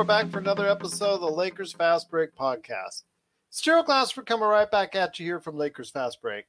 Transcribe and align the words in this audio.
we're 0.00 0.04
back 0.04 0.30
for 0.30 0.38
another 0.38 0.66
episode 0.66 1.16
of 1.16 1.20
the 1.20 1.30
Lakers 1.30 1.74
Fast 1.74 2.10
Break 2.10 2.34
podcast. 2.34 3.02
It's 3.50 3.60
Gerald 3.60 3.84
Glassford 3.84 4.24
coming 4.24 4.48
right 4.48 4.70
back 4.70 4.94
at 4.94 5.18
you 5.18 5.26
here 5.26 5.40
from 5.40 5.58
Lakers 5.58 5.90
Fast 5.90 6.22
Break. 6.22 6.46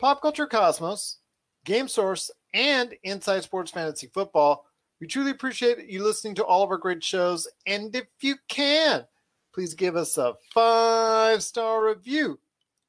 Pop 0.00 0.20
Culture 0.20 0.48
Cosmos, 0.48 1.18
Game 1.64 1.86
Source, 1.86 2.28
and 2.54 2.96
Inside 3.04 3.44
Sports 3.44 3.70
Fantasy 3.70 4.08
Football. 4.08 4.66
We 5.00 5.06
truly 5.06 5.30
appreciate 5.30 5.88
you 5.88 6.02
listening 6.02 6.34
to 6.34 6.44
all 6.44 6.64
of 6.64 6.72
our 6.72 6.76
great 6.76 7.04
shows. 7.04 7.46
And 7.68 7.94
if 7.94 8.06
you 8.20 8.34
can, 8.48 9.06
please 9.54 9.74
give 9.74 9.94
us 9.94 10.18
a 10.18 10.34
five 10.52 11.44
star 11.44 11.86
review 11.86 12.40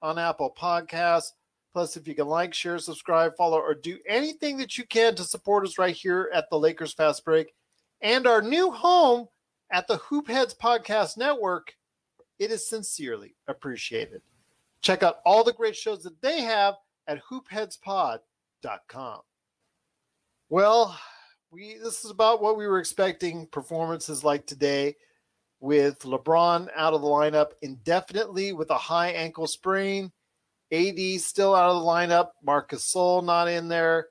on 0.02 0.18
Apple 0.18 0.56
Podcasts. 0.60 1.34
Plus, 1.72 1.98
if 1.98 2.08
you 2.08 2.16
can 2.16 2.26
like, 2.26 2.56
share, 2.56 2.80
subscribe, 2.80 3.34
follow, 3.38 3.60
or 3.60 3.76
do 3.76 4.00
anything 4.08 4.58
that 4.58 4.76
you 4.76 4.86
can 4.86 5.14
to 5.14 5.24
support 5.24 5.68
us 5.68 5.78
right 5.78 5.96
here 5.96 6.32
at 6.34 6.50
the 6.50 6.58
Lakers 6.58 6.94
Fast 6.94 7.24
Break 7.24 7.54
and 8.02 8.26
our 8.26 8.42
new 8.42 8.72
home 8.72 9.28
at 9.72 9.88
the 9.88 9.98
Hoopheads 9.98 10.58
Podcast 10.58 11.18
Network, 11.18 11.76
it 12.40 12.52
is 12.52 12.68
sincerely 12.68 13.36
appreciated. 13.48 14.22
Check 14.82 15.04
out 15.04 15.20
all 15.26 15.44
the 15.44 15.54
great 15.54 15.76
shows 15.76 16.04
that 16.04 16.22
they 16.22 16.42
have 16.42 16.76
at 17.08 17.22
hoopheadspod.com. 17.24 19.22
Well, 20.50 21.00
we 21.52 21.78
this 21.84 22.06
is 22.06 22.12
about 22.12 22.42
what 22.42 22.58
we 22.58 22.68
were 22.68 22.80
expecting 22.80 23.48
performances 23.48 24.24
like 24.24 24.46
today 24.46 24.96
with 25.60 26.00
LeBron 26.00 26.70
out 26.76 26.94
of 26.94 27.02
the 27.02 27.08
lineup 27.08 27.52
indefinitely 27.62 28.54
with 28.54 28.70
a 28.70 28.78
high 28.78 29.10
ankle 29.10 29.48
sprain. 29.48 30.12
AD 30.72 31.00
still 31.20 31.56
out 31.56 31.72
of 31.72 31.82
the 31.82 31.88
lineup, 31.88 32.30
Marc 32.44 32.72
Gasol 32.72 33.24
not 33.24 33.48
in 33.48 33.68
there 33.68 34.08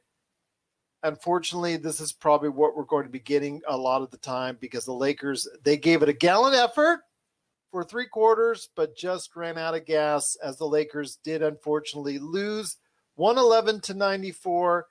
unfortunately, 1.03 1.77
this 1.77 2.01
is 2.01 2.13
probably 2.13 2.49
what 2.49 2.77
we're 2.77 2.85
going 2.85 3.05
to 3.05 3.11
be 3.11 3.21
getting 3.21 3.61
a 3.69 3.77
lot 3.77 4.03
of 4.03 4.11
the 4.11 4.19
time 4.19 4.57
because 4.61 4.85
the 4.85 4.93
Lakers 4.93 5.49
they 5.63 5.77
gave 5.77 6.03
it 6.03 6.09
a 6.09 6.13
gallant 6.13 6.57
effort 6.57 7.01
for 7.71 7.85
three 7.85 8.07
quarters, 8.07 8.69
but 8.75 8.97
just 8.97 9.37
ran 9.37 9.59
out 9.59 9.75
of 9.75 9.87
gas 9.87 10.37
as 10.43 10.57
the 10.57 10.67
Lakers 10.67 11.19
did 11.23 11.43
unfortunately 11.43 12.19
lose 12.19 12.77
111 13.17 13.81
to 13.83 13.95
94. 13.95 14.87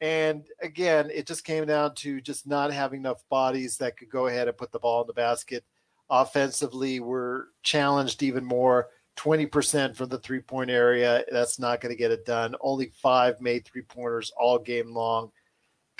And 0.00 0.46
again, 0.62 1.10
it 1.12 1.26
just 1.26 1.44
came 1.44 1.66
down 1.66 1.94
to 1.96 2.20
just 2.20 2.46
not 2.46 2.72
having 2.72 3.00
enough 3.00 3.22
bodies 3.28 3.76
that 3.78 3.96
could 3.98 4.08
go 4.08 4.28
ahead 4.28 4.48
and 4.48 4.56
put 4.56 4.72
the 4.72 4.78
ball 4.78 5.02
in 5.02 5.06
the 5.06 5.12
basket. 5.12 5.64
Offensively, 6.08 7.00
we're 7.00 7.44
challenged 7.62 8.22
even 8.22 8.44
more. 8.44 8.88
20% 9.16 9.94
from 9.94 10.08
the 10.08 10.18
three 10.18 10.40
point 10.40 10.70
area. 10.70 11.24
That's 11.30 11.58
not 11.58 11.80
going 11.80 11.92
to 11.92 11.98
get 11.98 12.10
it 12.10 12.24
done. 12.24 12.54
Only 12.60 12.90
five 13.02 13.40
made 13.40 13.66
three 13.66 13.82
pointers 13.82 14.32
all 14.38 14.58
game 14.58 14.94
long. 14.94 15.30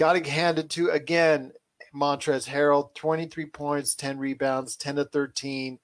Got 0.00 0.16
it 0.16 0.27
handed 0.27 0.71
to 0.71 0.88
again 0.88 1.53
Montrezl 1.94 2.49
Harrell, 2.49 2.94
23 2.94 3.44
points, 3.44 3.94
10 3.94 4.19
rebounds, 4.19 4.75
10 4.75 4.97
to 4.97 5.05
13. 5.05 5.78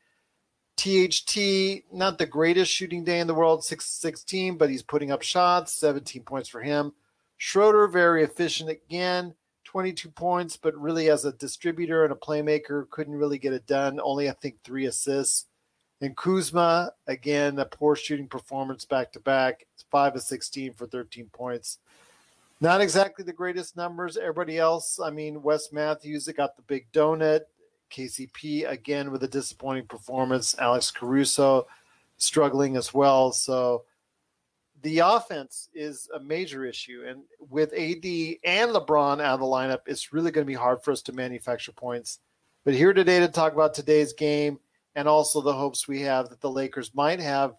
THT, 0.78 1.84
not 1.93 2.16
the 2.16 2.25
greatest 2.25 2.72
shooting 2.72 3.04
day 3.04 3.21
in 3.21 3.27
the 3.27 3.34
world, 3.34 3.62
6 3.62 3.84
16, 3.84 4.56
but 4.56 4.71
he's 4.71 4.82
putting 4.82 5.10
up 5.10 5.21
shots, 5.21 5.75
17 5.75 6.22
points 6.22 6.49
for 6.49 6.62
him. 6.62 6.94
Schroeder, 7.37 7.88
very 7.88 8.25
efficient 8.25 8.71
again, 8.71 9.34
22 9.65 10.09
points, 10.09 10.56
but 10.56 10.75
really 10.81 11.10
as 11.10 11.27
a 11.27 11.33
distributor 11.34 12.03
and 12.03 12.12
a 12.15 12.16
playmaker, 12.16 12.88
couldn't 12.88 13.16
really 13.16 13.37
get 13.37 13.53
it 13.53 13.66
done. 13.66 14.00
Only, 14.03 14.31
I 14.31 14.33
think, 14.33 14.62
three 14.65 14.87
assists. 14.87 15.44
And 16.00 16.16
Kuzma, 16.16 16.93
again, 17.06 17.59
a 17.59 17.66
poor 17.66 17.94
shooting 17.94 18.28
performance 18.28 18.87
back 18.87 19.12
to 19.12 19.21
back, 19.21 19.66
5 19.91 20.16
of 20.16 20.22
16 20.22 20.72
for 20.72 20.87
13 20.87 21.28
points. 21.34 21.81
Not 22.60 22.80
exactly 22.80 23.24
the 23.24 23.32
greatest 23.32 23.76
numbers. 23.76 24.16
Everybody 24.16 24.58
else, 24.58 24.98
I 24.98 25.10
mean, 25.10 25.42
Wes 25.42 25.72
Matthews, 25.72 26.24
that 26.24 26.36
got 26.36 26.56
the 26.56 26.62
big 26.62 26.90
donut. 26.92 27.42
KCP 27.90 28.68
again 28.68 29.12
with 29.12 29.22
a 29.22 29.28
disappointing 29.28 29.86
performance. 29.86 30.56
Alex 30.58 30.90
Caruso 30.90 31.66
struggling 32.16 32.76
as 32.76 32.92
well. 32.92 33.32
So 33.32 33.84
the 34.82 34.98
offense 35.00 35.68
is 35.74 36.08
a 36.14 36.20
major 36.20 36.64
issue. 36.64 37.04
And 37.06 37.22
with 37.38 37.72
AD 37.72 38.04
and 38.44 38.72
LeBron 38.72 39.20
out 39.20 39.34
of 39.34 39.40
the 39.40 39.46
lineup, 39.46 39.80
it's 39.86 40.12
really 40.12 40.30
going 40.30 40.44
to 40.44 40.50
be 40.50 40.54
hard 40.54 40.82
for 40.82 40.92
us 40.92 41.02
to 41.02 41.12
manufacture 41.12 41.72
points. 41.72 42.20
But 42.64 42.74
here 42.74 42.92
today 42.92 43.20
to 43.20 43.28
talk 43.28 43.52
about 43.52 43.74
today's 43.74 44.12
game 44.12 44.58
and 44.94 45.06
also 45.06 45.40
the 45.40 45.52
hopes 45.52 45.86
we 45.86 46.00
have 46.02 46.28
that 46.30 46.40
the 46.40 46.50
Lakers 46.50 46.94
might 46.94 47.20
have 47.20 47.54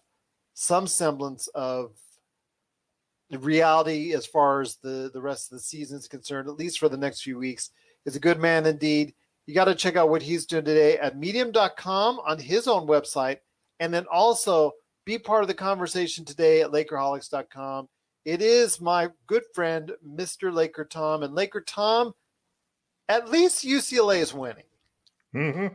some 0.54 0.86
semblance 0.86 1.46
of 1.48 1.92
reality 3.36 4.14
as 4.14 4.24
far 4.24 4.62
as 4.62 4.76
the, 4.76 5.10
the 5.12 5.20
rest 5.20 5.52
of 5.52 5.58
the 5.58 5.62
season 5.62 5.98
is 5.98 6.08
concerned, 6.08 6.48
at 6.48 6.56
least 6.56 6.78
for 6.78 6.88
the 6.88 6.96
next 6.96 7.22
few 7.22 7.38
weeks, 7.38 7.70
is 8.06 8.16
a 8.16 8.20
good 8.20 8.38
man 8.38 8.64
indeed. 8.64 9.14
You 9.46 9.54
got 9.54 9.66
to 9.66 9.74
check 9.74 9.96
out 9.96 10.08
what 10.08 10.22
he's 10.22 10.46
doing 10.46 10.64
today 10.64 10.98
at 10.98 11.18
medium.com 11.18 12.20
on 12.20 12.38
his 12.38 12.66
own 12.66 12.86
website. 12.86 13.38
And 13.80 13.92
then 13.92 14.06
also 14.10 14.72
be 15.04 15.18
part 15.18 15.42
of 15.42 15.48
the 15.48 15.54
conversation 15.54 16.24
today 16.24 16.62
at 16.62 16.70
Lakerholics.com. 16.70 17.88
It 18.24 18.42
is 18.42 18.80
my 18.80 19.08
good 19.26 19.44
friend, 19.54 19.92
Mr. 20.06 20.52
Laker 20.52 20.84
Tom. 20.84 21.22
And 21.22 21.34
Laker 21.34 21.60
Tom, 21.60 22.12
at 23.08 23.30
least 23.30 23.64
UCLA 23.64 24.18
is 24.18 24.34
winning. 24.34 24.64
Mm-hmm. 25.34 25.74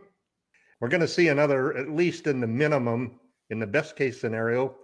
We're 0.79 0.89
going 0.89 1.01
to 1.01 1.07
see 1.07 1.29
another, 1.29 1.75
at 1.77 1.89
least 1.89 2.27
in 2.27 2.41
the 2.41 2.47
minimum, 2.47 3.19
in 3.49 3.59
the 3.59 3.67
best 3.67 3.95
case 3.95 4.19
scenario, 4.19 4.75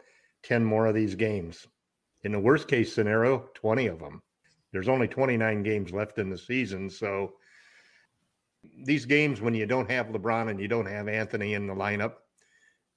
10 0.44 0.63
more 0.63 0.88
of 0.88 0.96
these 0.96 1.13
games. 1.13 1.68
In 2.24 2.31
the 2.31 2.40
worst 2.40 2.68
case 2.68 2.94
scenario, 2.94 3.50
20 3.53 3.88
of 3.88 4.00
them. 4.00 4.22
There's 4.72 4.90
only 4.90 5.07
29 5.07 5.63
games 5.63 5.91
left 5.91 6.19
in 6.19 6.30
the 6.30 6.38
season. 6.38 6.90
So 6.90 7.34
these 8.84 9.06
games, 9.06 9.41
when 9.41 9.53
you 9.53 9.66
don't 9.66 9.90
have 9.90 10.07
LeBron 10.07 10.50
and 10.50 10.59
you 10.59 10.68
don't 10.68 10.85
have 10.85 11.07
Anthony 11.07 11.53
in 11.53 11.66
the 11.66 11.74
lineup, 11.74 12.13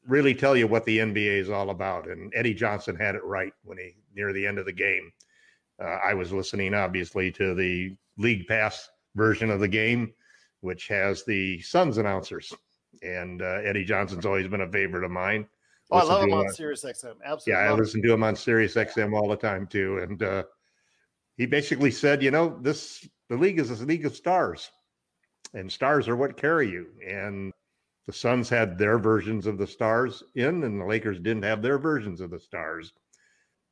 really 0.06 0.34
tell 0.34 0.56
you 0.56 0.66
what 0.66 0.84
the 0.84 0.98
NBA 0.98 1.38
is 1.38 1.50
all 1.50 1.70
about. 1.70 2.08
And 2.08 2.32
Eddie 2.34 2.54
Johnson 2.54 2.96
had 2.96 3.14
it 3.14 3.24
right 3.24 3.52
when 3.64 3.78
he, 3.78 3.96
near 4.14 4.32
the 4.32 4.46
end 4.46 4.58
of 4.58 4.66
the 4.66 4.72
game, 4.72 5.12
uh, 5.80 5.98
I 6.04 6.14
was 6.14 6.32
listening, 6.32 6.74
obviously, 6.74 7.30
to 7.32 7.54
the 7.54 7.96
League 8.18 8.46
Pass 8.46 8.90
version 9.14 9.50
of 9.50 9.60
the 9.60 9.68
game, 9.68 10.12
which 10.60 10.88
has 10.88 11.24
the 11.24 11.60
Suns 11.62 11.98
announcers. 11.98 12.52
And 13.02 13.42
uh, 13.42 13.60
Eddie 13.64 13.84
Johnson's 13.84 14.26
always 14.26 14.48
been 14.48 14.60
a 14.60 14.70
favorite 14.70 15.04
of 15.04 15.10
mine. 15.10 15.46
Oh, 15.92 15.98
I 15.98 16.02
love 16.04 16.22
him 16.22 16.32
on 16.32 16.48
Sirius 16.48 16.84
XM. 16.84 17.16
Absolutely. 17.22 17.62
Yeah, 17.62 17.70
I 17.70 17.72
listen 17.74 18.02
to 18.02 18.12
him 18.12 18.22
on 18.22 18.34
Sirius 18.34 18.74
XM 18.74 19.12
all 19.12 19.28
the 19.28 19.36
time 19.36 19.66
too. 19.66 19.98
And 19.98 20.22
uh, 20.22 20.44
he 21.36 21.44
basically 21.44 21.90
said, 21.90 22.22
you 22.22 22.30
know, 22.30 22.58
this 22.62 23.06
the 23.28 23.36
league 23.36 23.58
is 23.58 23.70
a 23.70 23.84
league 23.84 24.06
of 24.06 24.16
stars, 24.16 24.70
and 25.52 25.70
stars 25.70 26.08
are 26.08 26.16
what 26.16 26.38
carry 26.38 26.70
you. 26.70 26.86
And 27.06 27.52
the 28.06 28.12
Suns 28.12 28.48
had 28.48 28.78
their 28.78 28.98
versions 28.98 29.46
of 29.46 29.58
the 29.58 29.66
stars 29.66 30.22
in, 30.34 30.64
and 30.64 30.80
the 30.80 30.86
Lakers 30.86 31.18
didn't 31.18 31.44
have 31.44 31.60
their 31.60 31.78
versions 31.78 32.22
of 32.22 32.30
the 32.30 32.40
stars. 32.40 32.94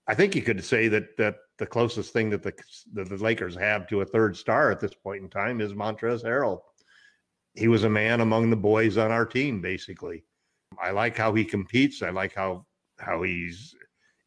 I 0.06 0.14
think 0.14 0.34
you 0.34 0.42
could 0.42 0.62
say 0.62 0.88
that 0.88 1.16
that 1.16 1.36
the 1.56 1.66
closest 1.66 2.12
thing 2.12 2.28
that 2.30 2.42
the 2.42 2.52
that 2.92 3.08
the 3.08 3.16
Lakers 3.16 3.56
have 3.56 3.86
to 3.88 4.02
a 4.02 4.06
third 4.06 4.36
star 4.36 4.70
at 4.70 4.80
this 4.80 4.94
point 4.94 5.22
in 5.22 5.30
time 5.30 5.62
is 5.62 5.72
Montrezl 5.72 6.24
Harrell. 6.24 6.60
He 7.54 7.66
was 7.66 7.84
a 7.84 7.90
man 7.90 8.20
among 8.20 8.50
the 8.50 8.56
boys 8.56 8.98
on 8.98 9.10
our 9.10 9.24
team, 9.24 9.62
basically 9.62 10.24
I 10.78 10.90
like 10.90 11.16
how 11.16 11.34
he 11.34 11.44
competes. 11.44 12.02
I 12.02 12.10
like 12.10 12.34
how 12.34 12.66
how 12.98 13.22
he's 13.22 13.74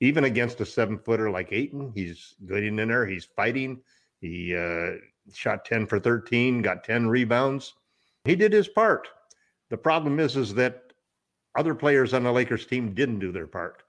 even 0.02 0.24
against 0.26 0.62
a 0.62 0.66
seven 0.66 0.98
footer 0.98 1.30
like 1.30 1.52
Ayton. 1.52 1.92
He's 1.96 2.36
good 2.46 2.64
in 2.64 2.76
there. 2.76 3.06
He's 3.06 3.26
fighting. 3.26 3.82
He 4.20 4.56
uh, 4.56 4.98
shot 5.34 5.66
ten 5.66 5.86
for 5.86 6.00
thirteen, 6.00 6.62
got 6.62 6.84
ten 6.84 7.08
rebounds. 7.08 7.74
He 8.26 8.36
did 8.36 8.54
his 8.54 8.68
part. 8.68 9.08
The 9.70 9.78
problem 9.78 10.20
is, 10.20 10.36
is 10.38 10.54
that 10.56 10.94
other 11.58 11.76
players 11.76 12.14
on 12.14 12.24
the 12.24 12.32
Lakers 12.32 12.66
team 12.66 12.94
didn't 12.94 13.20
do 13.20 13.32
their 13.32 13.48
part. 13.48 13.84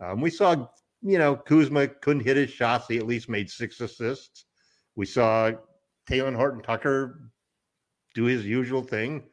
Um, 0.00 0.20
we 0.20 0.30
saw, 0.30 0.68
you 1.02 1.18
know, 1.18 1.36
Kuzma 1.36 1.88
couldn't 1.88 2.24
hit 2.24 2.36
his 2.36 2.50
shots. 2.50 2.86
He 2.88 2.98
at 2.98 3.06
least 3.06 3.28
made 3.28 3.50
six 3.50 3.80
assists. 3.80 4.46
We 4.94 5.06
saw 5.06 5.52
Talen 6.08 6.36
Horton 6.36 6.62
Tucker 6.62 7.30
do 8.14 8.24
his 8.24 8.46
usual 8.46 8.82
thing. 8.82 9.24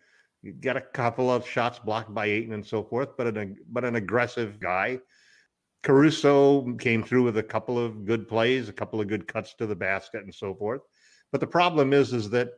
Got 0.61 0.77
a 0.77 0.81
couple 0.81 1.31
of 1.31 1.47
shots 1.47 1.79
blocked 1.79 2.13
by 2.13 2.27
Ayton 2.27 2.53
and 2.53 2.65
so 2.65 2.83
forth, 2.83 3.17
but 3.17 3.35
an 3.35 3.57
but 3.67 3.83
an 3.83 3.95
aggressive 3.95 4.59
guy. 4.59 4.99
Caruso 5.81 6.73
came 6.73 7.03
through 7.03 7.23
with 7.23 7.37
a 7.37 7.43
couple 7.43 7.77
of 7.77 8.05
good 8.05 8.27
plays, 8.27 8.69
a 8.69 8.73
couple 8.73 8.99
of 8.99 9.07
good 9.07 9.27
cuts 9.27 9.53
to 9.55 9.67
the 9.67 9.75
basket, 9.75 10.23
and 10.23 10.33
so 10.33 10.53
forth. 10.55 10.81
But 11.31 11.41
the 11.41 11.47
problem 11.47 11.93
is, 11.93 12.13
is 12.13 12.29
that 12.31 12.49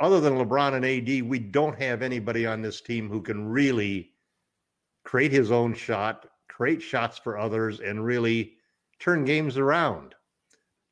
other 0.00 0.20
than 0.20 0.34
LeBron 0.34 0.74
and 0.74 0.84
AD, 0.84 1.28
we 1.28 1.38
don't 1.38 1.78
have 1.80 2.02
anybody 2.02 2.46
on 2.46 2.62
this 2.62 2.80
team 2.80 3.08
who 3.08 3.22
can 3.22 3.48
really 3.48 4.12
create 5.04 5.32
his 5.32 5.50
own 5.50 5.74
shot, 5.74 6.26
create 6.48 6.82
shots 6.82 7.18
for 7.18 7.38
others, 7.38 7.80
and 7.80 8.04
really 8.04 8.54
turn 8.98 9.24
games 9.24 9.56
around. 9.56 10.14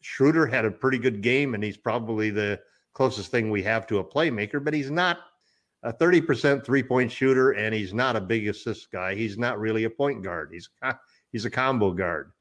Schroeder 0.02 0.46
had 0.46 0.64
a 0.64 0.70
pretty 0.70 0.98
good 0.98 1.22
game, 1.22 1.54
and 1.54 1.62
he's 1.62 1.76
probably 1.76 2.30
the 2.30 2.60
closest 2.94 3.30
thing 3.30 3.50
we 3.50 3.62
have 3.62 3.86
to 3.86 3.98
a 3.98 4.04
playmaker, 4.04 4.62
but 4.62 4.74
he's 4.74 4.90
not 4.90 5.18
a 5.82 5.92
30% 5.92 6.64
three 6.64 6.82
point 6.82 7.10
shooter, 7.10 7.52
and 7.52 7.74
he's 7.74 7.92
not 7.92 8.16
a 8.16 8.20
big 8.20 8.48
assist 8.48 8.90
guy. 8.92 9.14
He's 9.14 9.36
not 9.36 9.58
really 9.58 9.84
a 9.84 9.90
point 9.90 10.22
guard. 10.22 10.50
He's 10.52 10.68
he's 11.32 11.44
a 11.44 11.50
combo 11.50 11.92
guard. 11.92 12.32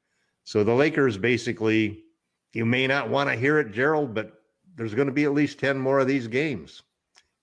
So 0.44 0.64
the 0.64 0.74
Lakers 0.74 1.16
basically, 1.16 2.04
you 2.52 2.66
may 2.66 2.86
not 2.86 3.08
want 3.08 3.30
to 3.30 3.36
hear 3.36 3.58
it, 3.58 3.72
Gerald, 3.72 4.14
but 4.14 4.32
there's 4.76 4.94
going 4.94 5.06
to 5.06 5.12
be 5.12 5.24
at 5.24 5.32
least 5.32 5.58
10 5.58 5.78
more 5.78 6.00
of 6.00 6.08
these 6.08 6.26
games. 6.26 6.82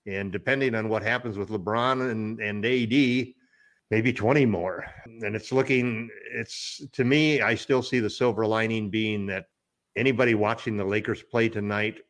And 0.06 0.32
depending 0.32 0.74
on 0.74 0.88
what 0.88 1.02
happens 1.02 1.38
with 1.38 1.50
LeBron 1.50 2.10
and, 2.10 2.40
and 2.40 2.64
AD, 2.64 3.34
maybe 3.90 4.12
20 4.12 4.46
more. 4.46 4.86
And 5.06 5.36
it's 5.36 5.52
looking, 5.52 6.08
it's 6.32 6.82
to 6.92 7.04
me, 7.04 7.40
I 7.40 7.54
still 7.54 7.82
see 7.82 8.00
the 8.00 8.10
silver 8.10 8.46
lining 8.46 8.90
being 8.90 9.26
that 9.26 9.46
anybody 9.96 10.34
watching 10.34 10.76
the 10.76 10.84
Lakers 10.84 11.22
play 11.22 11.48
tonight, 11.48 12.00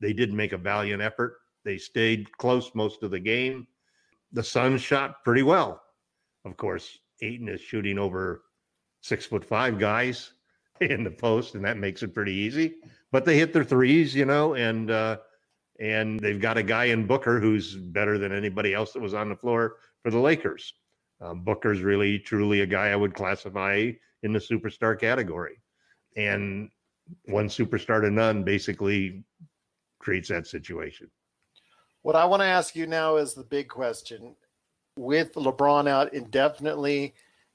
they 0.00 0.12
did 0.12 0.32
make 0.32 0.52
a 0.52 0.58
valiant 0.58 1.02
effort. 1.02 1.36
They 1.64 1.78
stayed 1.78 2.36
close 2.38 2.74
most 2.74 3.02
of 3.02 3.10
the 3.10 3.20
game. 3.20 3.66
The 4.32 4.42
Suns 4.42 4.82
shot 4.82 5.24
pretty 5.24 5.42
well. 5.42 5.80
Of 6.44 6.56
course, 6.56 6.98
Ayton 7.22 7.48
is 7.48 7.60
shooting 7.60 7.98
over 7.98 8.42
six 9.00 9.26
foot 9.26 9.44
five 9.44 9.78
guys 9.78 10.32
in 10.80 11.04
the 11.04 11.10
post, 11.10 11.54
and 11.54 11.64
that 11.64 11.78
makes 11.78 12.02
it 12.02 12.14
pretty 12.14 12.34
easy. 12.34 12.74
But 13.12 13.24
they 13.24 13.38
hit 13.38 13.52
their 13.52 13.64
threes, 13.64 14.14
you 14.14 14.24
know, 14.24 14.54
and 14.54 14.90
uh, 14.90 15.18
and 15.80 16.20
they've 16.20 16.40
got 16.40 16.58
a 16.58 16.62
guy 16.62 16.84
in 16.86 17.06
Booker 17.06 17.40
who's 17.40 17.74
better 17.74 18.18
than 18.18 18.32
anybody 18.32 18.74
else 18.74 18.92
that 18.92 19.02
was 19.02 19.14
on 19.14 19.28
the 19.28 19.36
floor 19.36 19.76
for 20.02 20.10
the 20.10 20.18
Lakers. 20.18 20.74
Um, 21.20 21.42
Booker's 21.42 21.80
really, 21.80 22.18
truly 22.18 22.60
a 22.60 22.66
guy 22.66 22.88
I 22.88 22.96
would 22.96 23.14
classify 23.14 23.90
in 24.22 24.32
the 24.32 24.38
superstar 24.38 24.98
category. 24.98 25.60
And 26.16 26.70
one 27.26 27.48
superstar 27.48 28.00
to 28.02 28.10
none 28.10 28.44
basically 28.44 29.24
creates 29.98 30.28
that 30.28 30.46
situation. 30.46 31.10
What 32.04 32.16
I 32.16 32.26
want 32.26 32.42
to 32.42 32.46
ask 32.46 32.76
you 32.76 32.86
now 32.86 33.16
is 33.16 33.32
the 33.32 33.42
big 33.42 33.66
question. 33.66 34.36
With 34.98 35.32
LeBron 35.32 35.88
out 35.88 36.12
indefinitely, 36.12 37.14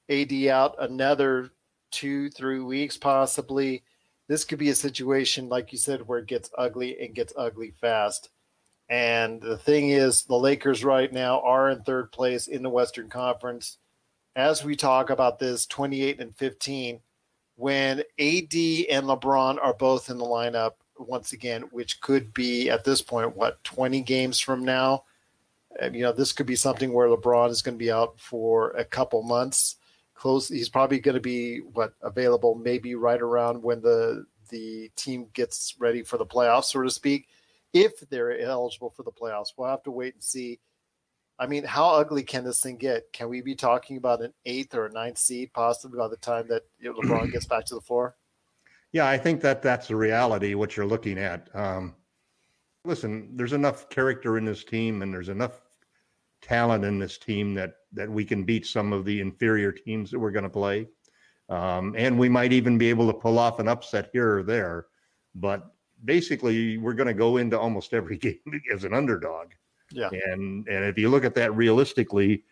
AD 0.09 0.33
out 0.47 0.75
another 0.79 1.51
two, 1.91 2.31
three 2.31 2.59
weeks 2.59 2.97
possibly, 2.97 3.83
this 4.27 4.43
could 4.43 4.57
be 4.57 4.69
a 4.69 4.75
situation, 4.75 5.49
like 5.49 5.71
you 5.71 5.77
said, 5.77 6.07
where 6.07 6.17
it 6.17 6.25
gets 6.25 6.49
ugly 6.57 6.99
and 6.99 7.13
gets 7.13 7.31
ugly 7.37 7.75
fast. 7.79 8.29
And 8.89 9.39
the 9.39 9.55
thing 9.55 9.91
is, 9.91 10.23
the 10.23 10.35
Lakers 10.35 10.83
right 10.83 11.13
now 11.13 11.41
are 11.41 11.69
in 11.69 11.83
third 11.83 12.11
place 12.11 12.47
in 12.47 12.63
the 12.63 12.71
Western 12.71 13.07
Conference. 13.07 13.77
As 14.35 14.65
we 14.65 14.75
talk 14.75 15.11
about 15.11 15.37
this 15.37 15.67
28 15.67 16.19
and 16.19 16.35
15, 16.35 16.99
when 17.55 17.99
AD 17.99 18.03
and 18.17 19.05
LeBron 19.05 19.59
are 19.61 19.75
both 19.75 20.09
in 20.09 20.17
the 20.17 20.25
lineup 20.25 20.71
once 20.99 21.33
again, 21.33 21.63
which 21.71 22.01
could 22.01 22.33
be 22.33 22.69
at 22.69 22.83
this 22.83 23.01
point, 23.01 23.35
what, 23.35 23.63
20 23.63 24.01
games 24.01 24.39
from 24.39 24.63
now? 24.63 25.03
You 25.81 26.01
know, 26.01 26.11
this 26.11 26.33
could 26.33 26.45
be 26.45 26.55
something 26.55 26.91
where 26.91 27.07
LeBron 27.07 27.49
is 27.49 27.61
going 27.61 27.75
to 27.75 27.83
be 27.83 27.91
out 27.91 28.19
for 28.19 28.71
a 28.71 28.83
couple 28.83 29.21
months. 29.21 29.77
Close, 30.15 30.49
he's 30.49 30.67
probably 30.67 30.99
going 30.99 31.15
to 31.15 31.21
be 31.21 31.59
what 31.59 31.93
available 32.01 32.55
maybe 32.55 32.95
right 32.95 33.21
around 33.21 33.61
when 33.63 33.81
the 33.81 34.25
the 34.49 34.89
team 34.95 35.27
gets 35.33 35.75
ready 35.79 36.01
for 36.01 36.17
the 36.17 36.25
playoffs, 36.25 36.65
so 36.65 36.81
to 36.81 36.89
speak 36.89 37.27
if 37.73 37.99
they're 38.09 38.39
eligible 38.39 38.89
for 38.89 39.03
the 39.03 39.11
playoffs. 39.11 39.53
We'll 39.55 39.69
have 39.69 39.83
to 39.83 39.91
wait 39.91 40.15
and 40.15 40.23
see. 40.23 40.59
I 41.37 41.47
mean, 41.47 41.63
how 41.63 41.89
ugly 41.91 42.23
can 42.23 42.43
this 42.43 42.61
thing 42.61 42.77
get? 42.77 43.13
Can 43.13 43.29
we 43.29 43.41
be 43.41 43.55
talking 43.55 43.97
about 43.97 44.21
an 44.21 44.33
eighth 44.45 44.75
or 44.75 44.87
a 44.87 44.91
ninth 44.91 45.17
seed 45.17 45.53
possibly 45.53 45.97
by 45.97 46.07
the 46.07 46.17
time 46.17 46.47
that 46.49 46.63
LeBron 46.83 47.31
gets 47.31 47.45
back 47.45 47.65
to 47.65 47.75
the 47.75 47.81
floor? 47.81 48.15
Yeah, 48.91 49.07
I 49.07 49.17
think 49.17 49.41
that 49.41 49.61
that's 49.61 49.87
the 49.87 49.95
reality. 49.95 50.55
What 50.55 50.75
you're 50.75 50.85
looking 50.85 51.17
at. 51.17 51.49
Um, 51.53 51.95
listen, 52.85 53.29
there's 53.35 53.53
enough 53.53 53.89
character 53.89 54.37
in 54.37 54.45
this 54.45 54.63
team, 54.63 55.01
and 55.01 55.13
there's 55.13 55.29
enough 55.29 55.61
talent 56.41 56.85
in 56.85 56.99
this 56.99 57.17
team 57.17 57.53
that 57.55 57.73
that 57.93 58.09
we 58.09 58.23
can 58.23 58.43
beat 58.43 58.65
some 58.65 58.93
of 58.93 59.05
the 59.05 59.19
inferior 59.19 59.71
teams 59.71 60.11
that 60.11 60.19
we're 60.19 60.31
going 60.31 60.43
to 60.43 60.49
play, 60.49 60.87
um, 61.49 61.93
and 61.97 62.17
we 62.17 62.29
might 62.29 62.53
even 62.53 62.77
be 62.77 62.89
able 62.89 63.07
to 63.07 63.17
pull 63.17 63.37
off 63.37 63.59
an 63.59 63.67
upset 63.67 64.09
here 64.13 64.37
or 64.37 64.43
there. 64.43 64.87
But 65.35 65.71
basically 66.05 66.77
we're 66.77 66.93
going 66.93 67.07
to 67.07 67.13
go 67.13 67.37
into 67.37 67.59
almost 67.59 67.93
every 67.93 68.17
game 68.25 68.61
as 68.73 68.83
an 68.83 68.93
underdog. 68.93 69.51
Yeah. 69.91 70.09
And 70.11 70.67
and 70.67 70.85
if 70.85 70.97
you 70.97 71.09
look 71.09 71.25
at 71.25 71.35
that 71.35 71.55
realistically, 71.55 72.43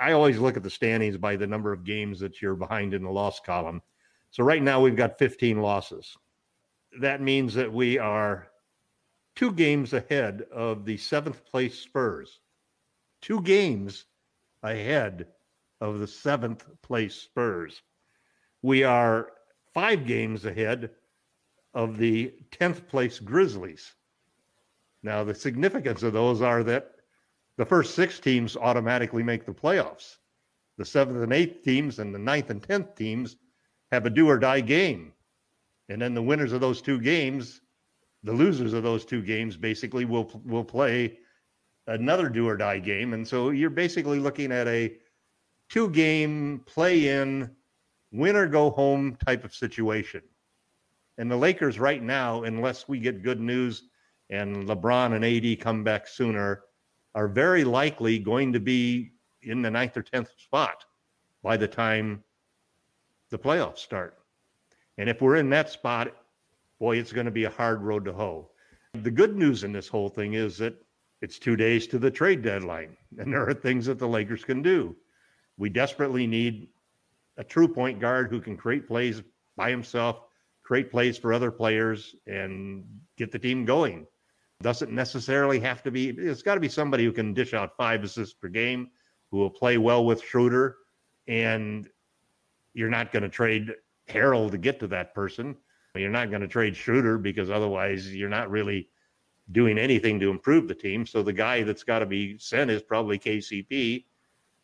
I 0.00 0.12
always 0.12 0.38
look 0.38 0.56
at 0.56 0.62
the 0.62 0.70
standings 0.70 1.16
by 1.16 1.36
the 1.36 1.46
number 1.46 1.72
of 1.72 1.84
games 1.84 2.20
that 2.20 2.40
you're 2.40 2.56
behind 2.56 2.94
in 2.94 3.02
the 3.02 3.10
loss 3.10 3.40
column. 3.40 3.82
So 4.30 4.44
right 4.44 4.62
now 4.62 4.80
we've 4.80 4.96
got 4.96 5.18
15 5.18 5.60
losses. 5.60 6.16
That 7.00 7.20
means 7.20 7.54
that 7.54 7.72
we 7.72 7.98
are 7.98 8.48
two 9.36 9.52
games 9.52 9.92
ahead 9.92 10.42
of 10.52 10.84
the 10.84 10.96
seventh 10.96 11.44
place 11.44 11.78
Spurs. 11.78 12.40
Two 13.20 13.40
games 13.42 14.06
ahead 14.62 15.28
of 15.80 15.98
the 15.98 16.06
seventh 16.06 16.66
place 16.82 17.14
Spurs. 17.14 17.82
We 18.62 18.84
are 18.84 19.28
five 19.72 20.06
games 20.06 20.44
ahead 20.44 20.90
of 21.74 21.96
the 21.96 22.34
10th 22.50 22.88
place 22.88 23.18
Grizzlies. 23.20 23.94
Now, 25.02 25.22
the 25.22 25.34
significance 25.34 26.02
of 26.02 26.12
those 26.12 26.42
are 26.42 26.64
that 26.64 26.92
the 27.56 27.64
first 27.64 27.94
six 27.94 28.18
teams 28.18 28.56
automatically 28.56 29.22
make 29.22 29.46
the 29.46 29.52
playoffs. 29.52 30.16
The 30.76 30.84
seventh 30.84 31.22
and 31.22 31.32
eighth 31.32 31.62
teams 31.62 31.98
and 31.98 32.14
the 32.14 32.18
ninth 32.18 32.50
and 32.50 32.62
10th 32.62 32.96
teams 32.96 33.36
have 33.92 34.06
a 34.06 34.10
do 34.10 34.28
or 34.28 34.38
die 34.38 34.60
game. 34.60 35.12
And 35.88 36.00
then 36.00 36.14
the 36.14 36.22
winners 36.22 36.52
of 36.52 36.60
those 36.60 36.82
two 36.82 37.00
games, 37.00 37.60
the 38.22 38.32
losers 38.32 38.72
of 38.72 38.82
those 38.82 39.04
two 39.04 39.22
games, 39.22 39.56
basically 39.56 40.04
will, 40.04 40.30
will 40.44 40.64
play 40.64 41.18
another 41.86 42.28
do 42.28 42.46
or 42.48 42.56
die 42.56 42.78
game. 42.78 43.14
And 43.14 43.26
so 43.26 43.50
you're 43.50 43.70
basically 43.70 44.18
looking 44.18 44.52
at 44.52 44.68
a 44.68 44.94
two 45.68 45.90
game 45.90 46.62
play 46.66 47.08
in, 47.08 47.50
win 48.12 48.36
or 48.36 48.46
go 48.46 48.70
home 48.70 49.16
type 49.26 49.44
of 49.44 49.54
situation. 49.54 50.22
And 51.16 51.30
the 51.30 51.36
Lakers 51.36 51.78
right 51.78 52.02
now, 52.02 52.44
unless 52.44 52.86
we 52.86 53.00
get 53.00 53.22
good 53.22 53.40
news 53.40 53.84
and 54.30 54.68
LeBron 54.68 55.14
and 55.14 55.24
AD 55.24 55.60
come 55.60 55.82
back 55.82 56.06
sooner, 56.06 56.64
are 57.14 57.28
very 57.28 57.64
likely 57.64 58.18
going 58.18 58.52
to 58.52 58.60
be 58.60 59.12
in 59.42 59.62
the 59.62 59.70
ninth 59.70 59.96
or 59.96 60.02
tenth 60.02 60.30
spot 60.38 60.84
by 61.42 61.56
the 61.56 61.66
time 61.66 62.22
the 63.30 63.38
playoffs 63.38 63.78
start. 63.78 64.18
And 64.96 65.08
if 65.08 65.20
we're 65.20 65.36
in 65.36 65.50
that 65.50 65.70
spot, 65.70 66.12
boy, 66.80 66.96
it's 66.96 67.12
going 67.12 67.26
to 67.26 67.32
be 67.32 67.44
a 67.44 67.50
hard 67.50 67.82
road 67.82 68.04
to 68.06 68.12
hoe. 68.12 68.50
The 68.94 69.10
good 69.10 69.36
news 69.36 69.64
in 69.64 69.72
this 69.72 69.88
whole 69.88 70.08
thing 70.08 70.34
is 70.34 70.58
that 70.58 70.74
it's 71.20 71.38
two 71.38 71.56
days 71.56 71.86
to 71.88 71.98
the 71.98 72.10
trade 72.10 72.42
deadline, 72.42 72.96
and 73.18 73.32
there 73.32 73.48
are 73.48 73.54
things 73.54 73.86
that 73.86 73.98
the 73.98 74.08
Lakers 74.08 74.44
can 74.44 74.62
do. 74.62 74.96
We 75.56 75.68
desperately 75.68 76.26
need 76.26 76.68
a 77.36 77.44
true 77.44 77.68
point 77.68 78.00
guard 78.00 78.30
who 78.30 78.40
can 78.40 78.56
create 78.56 78.86
plays 78.86 79.22
by 79.56 79.70
himself 79.70 80.20
create 80.68 80.90
plays 80.90 81.16
for 81.16 81.32
other 81.32 81.50
players 81.50 82.14
and 82.26 82.84
get 83.16 83.32
the 83.32 83.38
team 83.38 83.64
going. 83.64 84.06
Doesn't 84.60 84.92
necessarily 84.92 85.58
have 85.60 85.82
to 85.84 85.90
be, 85.90 86.10
it's 86.10 86.42
got 86.42 86.56
to 86.56 86.60
be 86.60 86.68
somebody 86.68 87.06
who 87.06 87.12
can 87.12 87.32
dish 87.32 87.54
out 87.54 87.74
five 87.78 88.04
assists 88.04 88.34
per 88.34 88.48
game, 88.48 88.90
who 89.30 89.38
will 89.38 89.48
play 89.48 89.78
well 89.78 90.04
with 90.04 90.22
Schroeder. 90.22 90.76
And 91.26 91.88
you're 92.78 92.88
not 92.88 93.10
going 93.10 93.24
to 93.24 93.28
trade 93.28 93.74
Harrell 94.08 94.48
to 94.52 94.56
get 94.56 94.78
to 94.78 94.86
that 94.86 95.12
person. 95.12 95.56
You're 95.96 96.10
not 96.10 96.30
going 96.30 96.42
to 96.42 96.48
trade 96.48 96.76
Schroeder 96.76 97.18
because 97.18 97.50
otherwise 97.50 98.14
you're 98.14 98.28
not 98.28 98.50
really 98.50 98.88
doing 99.50 99.78
anything 99.78 100.20
to 100.20 100.30
improve 100.30 100.68
the 100.68 100.76
team. 100.76 101.04
So 101.04 101.20
the 101.20 101.32
guy 101.32 101.64
that's 101.64 101.82
got 101.82 101.98
to 101.98 102.06
be 102.06 102.38
sent 102.38 102.70
is 102.70 102.80
probably 102.80 103.18
KCP. 103.18 104.04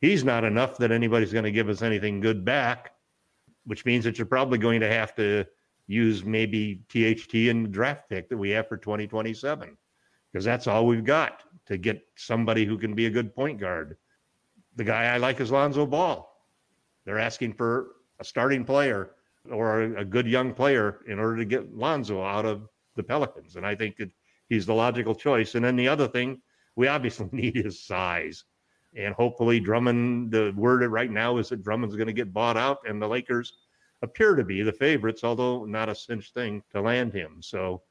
he's 0.00 0.22
not 0.22 0.44
enough 0.44 0.78
that 0.78 0.92
anybody's 0.92 1.32
going 1.32 1.44
to 1.44 1.50
give 1.50 1.68
us 1.68 1.82
anything 1.82 2.20
good 2.20 2.44
back, 2.44 2.92
which 3.64 3.84
means 3.84 4.04
that 4.04 4.16
you're 4.16 4.26
probably 4.26 4.58
going 4.58 4.80
to 4.80 4.88
have 4.88 5.16
to 5.16 5.44
use 5.88 6.24
maybe 6.24 6.82
THT 6.88 7.34
and 7.50 7.64
the 7.64 7.68
draft 7.68 8.08
pick 8.08 8.28
that 8.28 8.36
we 8.36 8.50
have 8.50 8.68
for 8.68 8.76
2027 8.76 9.76
because 10.32 10.44
that's 10.44 10.68
all 10.68 10.86
we've 10.86 11.04
got 11.04 11.42
to 11.66 11.76
get 11.78 12.06
somebody 12.14 12.64
who 12.64 12.78
can 12.78 12.94
be 12.94 13.06
a 13.06 13.10
good 13.10 13.34
point 13.34 13.58
guard. 13.58 13.96
The 14.76 14.84
guy 14.84 15.06
I 15.06 15.16
like 15.16 15.40
is 15.40 15.50
Lonzo 15.50 15.84
Ball. 15.84 16.30
They're 17.04 17.18
asking 17.18 17.54
for 17.54 17.93
a 18.20 18.24
starting 18.24 18.64
player 18.64 19.10
or 19.50 19.82
a 19.82 20.04
good 20.04 20.26
young 20.26 20.54
player 20.54 21.00
in 21.06 21.18
order 21.18 21.36
to 21.36 21.44
get 21.44 21.76
Lonzo 21.76 22.22
out 22.22 22.46
of 22.46 22.68
the 22.96 23.02
Pelicans. 23.02 23.56
And 23.56 23.66
I 23.66 23.74
think 23.74 23.96
that 23.96 24.10
he's 24.48 24.66
the 24.66 24.74
logical 24.74 25.14
choice. 25.14 25.54
And 25.54 25.64
then 25.64 25.76
the 25.76 25.88
other 25.88 26.08
thing 26.08 26.40
we 26.76 26.88
obviously 26.88 27.28
need 27.32 27.56
is 27.56 27.84
size. 27.84 28.44
And 28.96 29.14
hopefully, 29.14 29.58
Drummond, 29.58 30.30
the 30.30 30.52
word 30.56 30.88
right 30.90 31.10
now 31.10 31.38
is 31.38 31.48
that 31.48 31.64
Drummond's 31.64 31.96
going 31.96 32.06
to 32.06 32.12
get 32.12 32.32
bought 32.32 32.56
out, 32.56 32.78
and 32.86 33.02
the 33.02 33.08
Lakers 33.08 33.52
appear 34.02 34.36
to 34.36 34.44
be 34.44 34.62
the 34.62 34.72
favorites, 34.72 35.24
although 35.24 35.64
not 35.64 35.88
a 35.88 35.94
cinch 35.94 36.30
thing 36.32 36.62
to 36.70 36.80
land 36.80 37.12
him. 37.12 37.38
So 37.40 37.82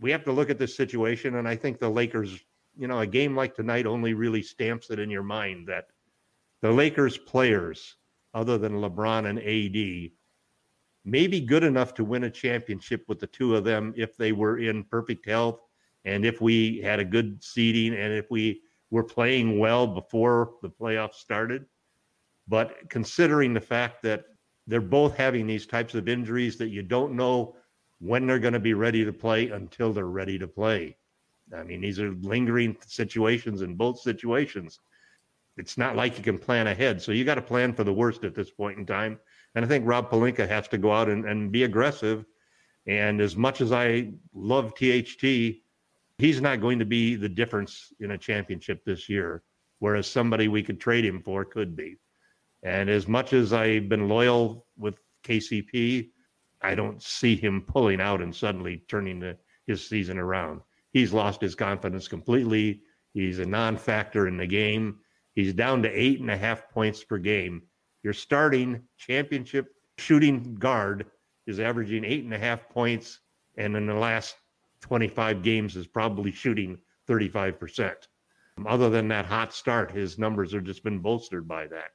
we 0.00 0.10
have 0.10 0.24
to 0.24 0.32
look 0.32 0.50
at 0.50 0.58
this 0.58 0.76
situation. 0.76 1.36
And 1.36 1.46
I 1.46 1.54
think 1.54 1.78
the 1.78 1.88
Lakers, 1.88 2.40
you 2.76 2.88
know, 2.88 3.00
a 3.00 3.06
game 3.06 3.36
like 3.36 3.54
tonight 3.54 3.86
only 3.86 4.14
really 4.14 4.42
stamps 4.42 4.90
it 4.90 4.98
in 4.98 5.10
your 5.10 5.22
mind 5.22 5.68
that 5.68 5.86
the 6.60 6.72
Lakers 6.72 7.16
players, 7.16 7.96
other 8.36 8.58
than 8.58 8.74
LeBron 8.74 9.26
and 9.28 9.38
AD, 9.38 10.10
may 11.06 11.26
be 11.26 11.40
good 11.40 11.64
enough 11.64 11.94
to 11.94 12.04
win 12.04 12.24
a 12.24 12.30
championship 12.30 13.04
with 13.08 13.18
the 13.18 13.26
two 13.26 13.56
of 13.56 13.64
them 13.64 13.94
if 13.96 14.16
they 14.16 14.32
were 14.32 14.58
in 14.58 14.84
perfect 14.84 15.24
health 15.24 15.60
and 16.04 16.26
if 16.26 16.40
we 16.40 16.78
had 16.82 17.00
a 17.00 17.04
good 17.04 17.42
seeding 17.42 17.94
and 17.94 18.12
if 18.12 18.30
we 18.30 18.60
were 18.90 19.02
playing 19.02 19.58
well 19.58 19.86
before 19.86 20.52
the 20.60 20.68
playoffs 20.68 21.14
started. 21.14 21.64
But 22.46 22.76
considering 22.90 23.54
the 23.54 23.60
fact 23.60 24.02
that 24.02 24.24
they're 24.66 24.80
both 24.80 25.16
having 25.16 25.46
these 25.46 25.66
types 25.66 25.94
of 25.94 26.08
injuries 26.08 26.58
that 26.58 26.68
you 26.68 26.82
don't 26.82 27.16
know 27.16 27.56
when 28.00 28.26
they're 28.26 28.38
going 28.38 28.52
to 28.52 28.60
be 28.60 28.74
ready 28.74 29.04
to 29.04 29.12
play 29.12 29.48
until 29.48 29.92
they're 29.92 30.06
ready 30.06 30.38
to 30.38 30.46
play. 30.46 30.96
I 31.56 31.62
mean, 31.62 31.80
these 31.80 32.00
are 32.00 32.12
lingering 32.20 32.76
situations 32.84 33.62
in 33.62 33.76
both 33.76 34.00
situations. 34.00 34.80
It's 35.56 35.78
not 35.78 35.96
like 35.96 36.18
you 36.18 36.24
can 36.24 36.38
plan 36.38 36.66
ahead. 36.66 37.00
So 37.00 37.12
you 37.12 37.24
got 37.24 37.36
to 37.36 37.42
plan 37.42 37.72
for 37.72 37.84
the 37.84 37.92
worst 37.92 38.24
at 38.24 38.34
this 38.34 38.50
point 38.50 38.78
in 38.78 38.86
time. 38.86 39.18
And 39.54 39.64
I 39.64 39.68
think 39.68 39.86
Rob 39.86 40.10
Pelinka 40.10 40.46
has 40.46 40.68
to 40.68 40.78
go 40.78 40.92
out 40.92 41.08
and, 41.08 41.24
and 41.24 41.50
be 41.50 41.64
aggressive. 41.64 42.26
And 42.86 43.20
as 43.20 43.36
much 43.36 43.60
as 43.60 43.72
I 43.72 44.12
love 44.34 44.74
THT, 44.74 45.56
he's 46.18 46.40
not 46.40 46.60
going 46.60 46.78
to 46.78 46.84
be 46.84 47.16
the 47.16 47.28
difference 47.28 47.92
in 48.00 48.12
a 48.12 48.18
championship 48.18 48.84
this 48.84 49.08
year, 49.08 49.42
whereas 49.78 50.06
somebody 50.06 50.48
we 50.48 50.62
could 50.62 50.78
trade 50.78 51.04
him 51.04 51.22
for 51.22 51.44
could 51.44 51.74
be. 51.74 51.96
And 52.62 52.88
as 52.90 53.08
much 53.08 53.32
as 53.32 53.52
I've 53.52 53.88
been 53.88 54.08
loyal 54.08 54.66
with 54.76 54.98
KCP, 55.24 56.10
I 56.62 56.74
don't 56.74 57.02
see 57.02 57.36
him 57.36 57.62
pulling 57.62 58.00
out 58.00 58.22
and 58.22 58.34
suddenly 58.34 58.82
turning 58.88 59.20
the, 59.20 59.36
his 59.66 59.86
season 59.86 60.18
around. 60.18 60.60
He's 60.92 61.12
lost 61.12 61.40
his 61.40 61.54
confidence 61.54 62.08
completely. 62.08 62.82
He's 63.12 63.38
a 63.38 63.46
non 63.46 63.76
factor 63.76 64.28
in 64.28 64.36
the 64.36 64.46
game. 64.46 64.98
He's 65.36 65.52
down 65.52 65.82
to 65.82 65.90
eight 65.90 66.20
and 66.20 66.30
a 66.30 66.36
half 66.36 66.68
points 66.70 67.04
per 67.04 67.18
game. 67.18 67.62
Your 68.02 68.14
starting 68.14 68.82
championship 68.96 69.68
shooting 69.98 70.54
guard 70.54 71.06
is 71.46 71.60
averaging 71.60 72.04
eight 72.04 72.24
and 72.24 72.32
a 72.32 72.38
half 72.38 72.68
points. 72.70 73.20
And 73.58 73.76
in 73.76 73.86
the 73.86 73.94
last 73.94 74.34
25 74.80 75.42
games 75.42 75.76
is 75.76 75.86
probably 75.86 76.32
shooting 76.32 76.78
35%. 77.06 77.94
Other 78.66 78.88
than 78.88 79.08
that 79.08 79.26
hot 79.26 79.52
start, 79.52 79.90
his 79.90 80.18
numbers 80.18 80.54
have 80.54 80.64
just 80.64 80.82
been 80.82 81.00
bolstered 81.00 81.46
by 81.46 81.66
that 81.66 81.90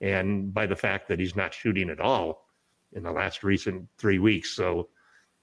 and 0.00 0.54
by 0.54 0.66
the 0.66 0.76
fact 0.76 1.08
that 1.08 1.18
he's 1.18 1.34
not 1.34 1.52
shooting 1.52 1.90
at 1.90 2.00
all 2.00 2.46
in 2.92 3.02
the 3.02 3.10
last 3.10 3.42
recent 3.42 3.88
three 3.98 4.20
weeks. 4.20 4.54
So 4.54 4.90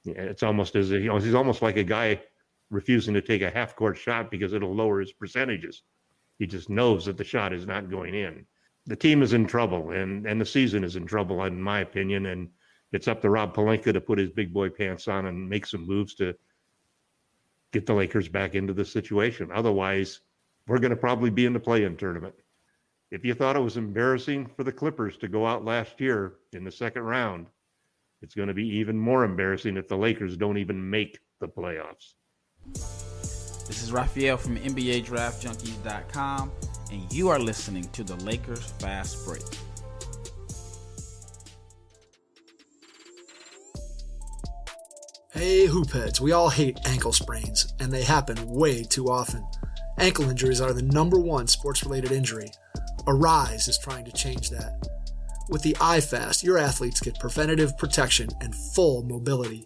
it's 0.06 0.44
almost 0.44 0.78
as 0.78 0.92
you 0.92 1.08
know, 1.08 1.18
he's 1.18 1.34
almost 1.34 1.62
like 1.62 1.76
a 1.76 1.84
guy 1.84 2.22
refusing 2.70 3.14
to 3.16 3.22
take 3.22 3.42
a 3.42 3.50
half 3.50 3.76
court 3.76 3.98
shot 3.98 4.32
because 4.32 4.54
it'll 4.54 4.74
lower 4.74 5.02
his 5.02 5.12
percentages. 5.12 5.84
He 6.44 6.48
just 6.48 6.70
knows 6.70 7.06
that 7.06 7.16
the 7.16 7.24
shot 7.24 7.54
is 7.54 7.66
not 7.66 7.90
going 7.90 8.14
in. 8.14 8.46
The 8.86 8.98
team 8.98 9.22
is 9.22 9.32
in 9.32 9.48
trouble 9.48 9.92
and, 9.92 10.28
and 10.28 10.42
the 10.42 10.46
season 10.46 10.84
is 10.84 10.98
in 10.98 11.06
trouble, 11.06 11.42
in 11.46 11.62
my 11.62 11.80
opinion. 11.80 12.26
And 12.26 12.50
it's 12.92 13.08
up 13.08 13.22
to 13.22 13.30
Rob 13.30 13.56
Pelinka 13.56 13.94
to 13.94 14.02
put 14.02 14.20
his 14.20 14.30
big 14.30 14.52
boy 14.54 14.68
pants 14.68 15.08
on 15.08 15.28
and 15.28 15.50
make 15.50 15.66
some 15.66 15.88
moves 15.88 16.16
to 16.16 16.36
get 17.72 17.86
the 17.86 17.94
Lakers 17.94 18.28
back 18.28 18.56
into 18.56 18.74
the 18.74 18.84
situation. 18.84 19.52
Otherwise, 19.54 20.20
we're 20.68 20.80
going 20.80 20.90
to 20.90 20.98
probably 20.98 21.30
be 21.30 21.46
in 21.46 21.54
the 21.54 21.62
play-in 21.62 21.96
tournament. 21.96 22.36
If 23.10 23.24
you 23.24 23.34
thought 23.34 23.56
it 23.56 23.62
was 23.62 23.78
embarrassing 23.78 24.48
for 24.58 24.66
the 24.66 24.72
Clippers 24.74 25.16
to 25.20 25.30
go 25.30 25.48
out 25.48 25.64
last 25.64 26.02
year 26.02 26.34
in 26.52 26.66
the 26.66 26.72
second 26.74 27.04
round, 27.04 27.48
it's 28.22 28.36
going 28.36 28.50
to 28.50 28.54
be 28.54 28.68
even 28.68 29.00
more 29.00 29.24
embarrassing 29.24 29.78
if 29.78 29.88
the 29.88 29.98
Lakers 29.98 30.36
don't 30.36 30.58
even 30.58 30.90
make 30.90 31.20
the 31.40 31.48
playoffs. 31.48 32.16
This 33.66 33.82
is 33.82 33.92
Raphael 33.94 34.38
from 34.38 34.58
NBA 34.58 35.06
DraftJunkies.com, 35.06 36.52
and 36.92 37.14
you 37.14 37.30
are 37.30 37.40
listening 37.40 37.86
to 37.92 38.04
the 38.04 38.16
Lakers 38.18 38.72
Fast 38.80 39.26
Break. 39.26 39.42
Hey, 45.32 45.66
hoopheads, 45.68 46.20
we 46.20 46.34
all 46.34 46.50
hate 46.50 46.78
ankle 46.86 47.14
sprains, 47.14 47.74
and 47.80 47.92
they 47.92 48.04
happen 48.04 48.38
way 48.48 48.84
too 48.84 49.10
often. 49.10 49.46
Ankle 49.98 50.30
injuries 50.30 50.62
are 50.62 50.74
the 50.74 50.82
number 50.82 51.18
one 51.18 51.48
sports 51.48 51.84
related 51.84 52.12
injury. 52.12 52.52
Aryse 53.08 53.70
is 53.70 53.78
trying 53.78 54.06
to 54.06 54.12
change 54.12 54.50
that. 54.50 54.88
With 55.50 55.62
the 55.62 55.74
iFast, 55.74 56.44
your 56.44 56.58
athletes 56.58 57.00
get 57.00 57.20
preventative 57.20 57.78
protection 57.78 58.30
and 58.42 58.54
full 58.54 59.04
mobility. 59.04 59.66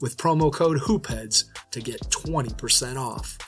with 0.00 0.16
promo 0.16 0.52
code 0.52 0.78
HoopHeads 0.78 1.44
to 1.70 1.80
get 1.80 2.00
20% 2.10 2.96
off. 2.96 3.38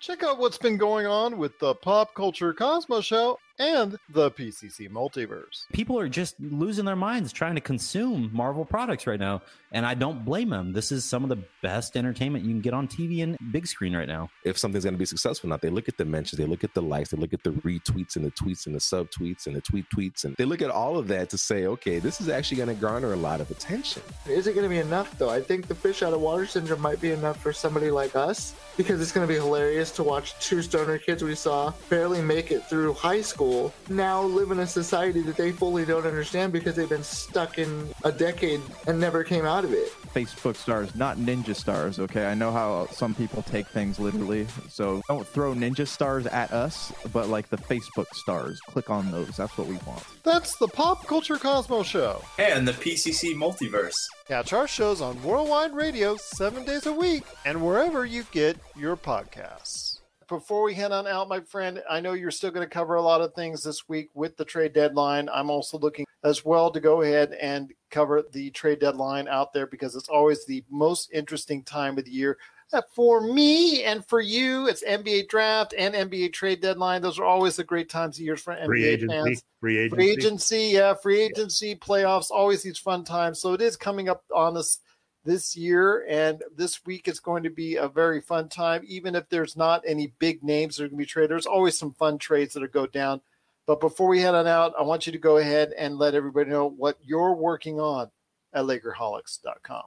Check 0.00 0.24
out 0.24 0.38
what's 0.38 0.58
been 0.58 0.76
going 0.76 1.06
on 1.06 1.38
with 1.38 1.58
the 1.60 1.74
Pop 1.76 2.14
Culture 2.14 2.52
Cosmos 2.52 3.04
Show 3.04 3.38
and 3.62 3.96
the 4.08 4.30
PCC 4.30 4.90
Multiverse. 4.90 5.66
People 5.72 5.98
are 5.98 6.08
just 6.08 6.34
losing 6.40 6.84
their 6.84 6.96
minds 6.96 7.32
trying 7.32 7.54
to 7.54 7.60
consume 7.60 8.28
Marvel 8.32 8.64
products 8.64 9.06
right 9.06 9.20
now, 9.20 9.40
and 9.70 9.86
I 9.86 9.94
don't 9.94 10.24
blame 10.24 10.50
them. 10.50 10.72
This 10.72 10.90
is 10.90 11.04
some 11.04 11.22
of 11.22 11.28
the 11.28 11.38
best 11.62 11.96
entertainment 11.96 12.44
you 12.44 12.50
can 12.50 12.60
get 12.60 12.74
on 12.74 12.88
TV 12.88 13.22
and 13.22 13.38
big 13.52 13.66
screen 13.66 13.94
right 13.94 14.08
now. 14.08 14.30
If 14.44 14.58
something's 14.58 14.84
going 14.84 14.94
to 14.94 14.98
be 14.98 15.06
successful, 15.06 15.48
not 15.48 15.62
they 15.62 15.70
look 15.70 15.88
at 15.88 15.96
the 15.96 16.04
mentions, 16.04 16.38
they 16.38 16.44
look 16.44 16.64
at 16.64 16.74
the 16.74 16.82
likes, 16.82 17.10
they 17.10 17.16
look 17.16 17.32
at 17.32 17.44
the 17.44 17.50
retweets 17.50 18.16
and 18.16 18.24
the 18.24 18.32
tweets 18.32 18.66
and 18.66 18.74
the 18.74 18.80
subtweets 18.80 19.46
and 19.46 19.54
the 19.54 19.60
tweet 19.60 19.86
tweets, 19.94 20.24
and 20.24 20.36
they 20.36 20.44
look 20.44 20.60
at 20.60 20.70
all 20.70 20.98
of 20.98 21.06
that 21.08 21.30
to 21.30 21.38
say, 21.38 21.66
okay, 21.66 22.00
this 22.00 22.20
is 22.20 22.28
actually 22.28 22.56
going 22.56 22.68
to 22.68 22.74
garner 22.74 23.12
a 23.12 23.16
lot 23.16 23.40
of 23.40 23.50
attention. 23.52 24.02
Is 24.26 24.48
it 24.48 24.54
going 24.54 24.64
to 24.64 24.70
be 24.70 24.78
enough 24.78 25.16
though? 25.18 25.30
I 25.30 25.40
think 25.40 25.68
the 25.68 25.74
fish 25.74 26.02
out 26.02 26.12
of 26.12 26.20
water 26.20 26.46
syndrome 26.46 26.80
might 26.80 27.00
be 27.00 27.12
enough 27.12 27.40
for 27.40 27.52
somebody 27.52 27.92
like 27.92 28.16
us 28.16 28.54
because 28.76 29.00
it's 29.00 29.12
going 29.12 29.26
to 29.26 29.32
be 29.32 29.38
hilarious 29.38 29.92
to 29.92 30.02
watch 30.02 30.38
two 30.40 30.62
stoner 30.62 30.98
kids 30.98 31.22
we 31.22 31.34
saw 31.34 31.72
barely 31.88 32.20
make 32.20 32.50
it 32.50 32.64
through 32.66 32.94
high 32.94 33.20
school 33.20 33.51
now 33.88 34.22
live 34.22 34.50
in 34.50 34.60
a 34.60 34.66
society 34.66 35.22
that 35.22 35.36
they 35.36 35.52
fully 35.52 35.84
don't 35.84 36.06
understand 36.06 36.52
because 36.52 36.76
they've 36.76 36.88
been 36.88 37.02
stuck 37.02 37.58
in 37.58 37.88
a 38.04 38.12
decade 38.12 38.60
and 38.86 38.98
never 38.98 39.24
came 39.24 39.44
out 39.44 39.64
of 39.64 39.72
it. 39.72 39.90
Facebook 40.14 40.56
stars, 40.56 40.94
not 40.94 41.16
ninja 41.16 41.54
stars, 41.54 41.98
okay? 41.98 42.26
I 42.26 42.34
know 42.34 42.52
how 42.52 42.86
some 42.88 43.14
people 43.14 43.42
take 43.42 43.66
things 43.68 43.98
literally. 43.98 44.46
So 44.68 45.02
don't 45.08 45.26
throw 45.26 45.54
ninja 45.54 45.86
stars 45.86 46.26
at 46.26 46.52
us, 46.52 46.92
but 47.12 47.28
like 47.28 47.48
the 47.48 47.56
Facebook 47.56 48.12
stars. 48.14 48.60
Click 48.60 48.90
on 48.90 49.10
those. 49.10 49.36
That's 49.36 49.56
what 49.56 49.66
we 49.66 49.76
want. 49.86 50.04
That's 50.22 50.56
the 50.56 50.68
Pop 50.68 51.06
Culture 51.06 51.38
Cosmos 51.38 51.86
Show. 51.86 52.22
And 52.38 52.66
the 52.66 52.72
PCC 52.72 53.34
Multiverse. 53.34 53.96
Catch 54.28 54.52
our 54.52 54.68
shows 54.68 55.00
on 55.00 55.22
Worldwide 55.22 55.74
Radio 55.74 56.16
seven 56.16 56.64
days 56.64 56.86
a 56.86 56.92
week 56.92 57.24
and 57.44 57.64
wherever 57.64 58.04
you 58.04 58.24
get 58.32 58.56
your 58.76 58.96
podcasts 58.96 60.01
before 60.32 60.62
we 60.62 60.72
head 60.72 60.92
on 60.92 61.06
out, 61.06 61.28
my 61.28 61.40
friend, 61.40 61.82
I 61.90 62.00
know 62.00 62.14
you're 62.14 62.30
still 62.30 62.50
going 62.50 62.66
to 62.66 62.74
cover 62.74 62.94
a 62.94 63.02
lot 63.02 63.20
of 63.20 63.34
things 63.34 63.62
this 63.62 63.86
week 63.86 64.08
with 64.14 64.36
the 64.36 64.44
trade 64.46 64.72
deadline. 64.72 65.28
I'm 65.32 65.50
also 65.50 65.78
looking 65.78 66.06
as 66.24 66.42
well 66.42 66.70
to 66.70 66.80
go 66.80 67.02
ahead 67.02 67.32
and 67.34 67.70
cover 67.90 68.22
the 68.32 68.50
trade 68.50 68.80
deadline 68.80 69.28
out 69.28 69.52
there 69.52 69.66
because 69.66 69.94
it's 69.94 70.08
always 70.08 70.46
the 70.46 70.64
most 70.70 71.10
interesting 71.12 71.62
time 71.62 71.98
of 71.98 72.06
the 72.06 72.10
year. 72.10 72.38
Uh, 72.72 72.80
For 72.94 73.20
me 73.20 73.84
and 73.84 74.02
for 74.06 74.22
you, 74.22 74.66
it's 74.68 74.82
NBA 74.82 75.28
draft 75.28 75.74
and 75.76 75.94
NBA 75.94 76.32
trade 76.32 76.62
deadline. 76.62 77.02
Those 77.02 77.18
are 77.18 77.24
always 77.26 77.56
the 77.56 77.64
great 77.64 77.90
times 77.90 78.16
of 78.16 78.24
years 78.24 78.40
for 78.40 78.54
NBA 78.54 78.66
Free 78.66 78.84
agency, 78.84 79.14
fans. 79.14 79.44
free 79.60 79.78
agency. 79.78 79.96
Free 79.96 80.10
agency, 80.10 80.62
yeah, 80.72 80.94
free 80.94 81.20
agency, 81.20 81.74
playoffs, 81.76 82.30
always 82.30 82.62
these 82.62 82.78
fun 82.78 83.04
times. 83.04 83.38
So 83.38 83.52
it 83.52 83.60
is 83.60 83.76
coming 83.76 84.08
up 84.08 84.24
on 84.34 84.56
us 84.56 84.78
this 85.24 85.56
year, 85.56 86.04
and 86.08 86.42
this 86.56 86.84
week 86.84 87.08
is 87.08 87.20
going 87.20 87.42
to 87.44 87.50
be 87.50 87.76
a 87.76 87.88
very 87.88 88.20
fun 88.20 88.48
time. 88.48 88.82
Even 88.86 89.14
if 89.14 89.28
there's 89.28 89.56
not 89.56 89.82
any 89.86 90.12
big 90.18 90.42
names 90.42 90.76
that 90.76 90.84
are 90.84 90.88
going 90.88 90.98
to 90.98 91.04
be 91.04 91.06
traded, 91.06 91.30
there's 91.30 91.46
always 91.46 91.78
some 91.78 91.92
fun 91.92 92.18
trades 92.18 92.54
that 92.54 92.62
are 92.62 92.68
go 92.68 92.86
down. 92.86 93.20
But 93.66 93.80
before 93.80 94.08
we 94.08 94.20
head 94.20 94.34
on 94.34 94.46
out, 94.46 94.74
I 94.78 94.82
want 94.82 95.06
you 95.06 95.12
to 95.12 95.18
go 95.18 95.36
ahead 95.36 95.72
and 95.78 95.96
let 95.96 96.14
everybody 96.14 96.50
know 96.50 96.68
what 96.68 96.98
you're 97.02 97.34
working 97.34 97.78
on 97.78 98.10
at 98.52 98.64
Lakerholics.com. 98.64 99.84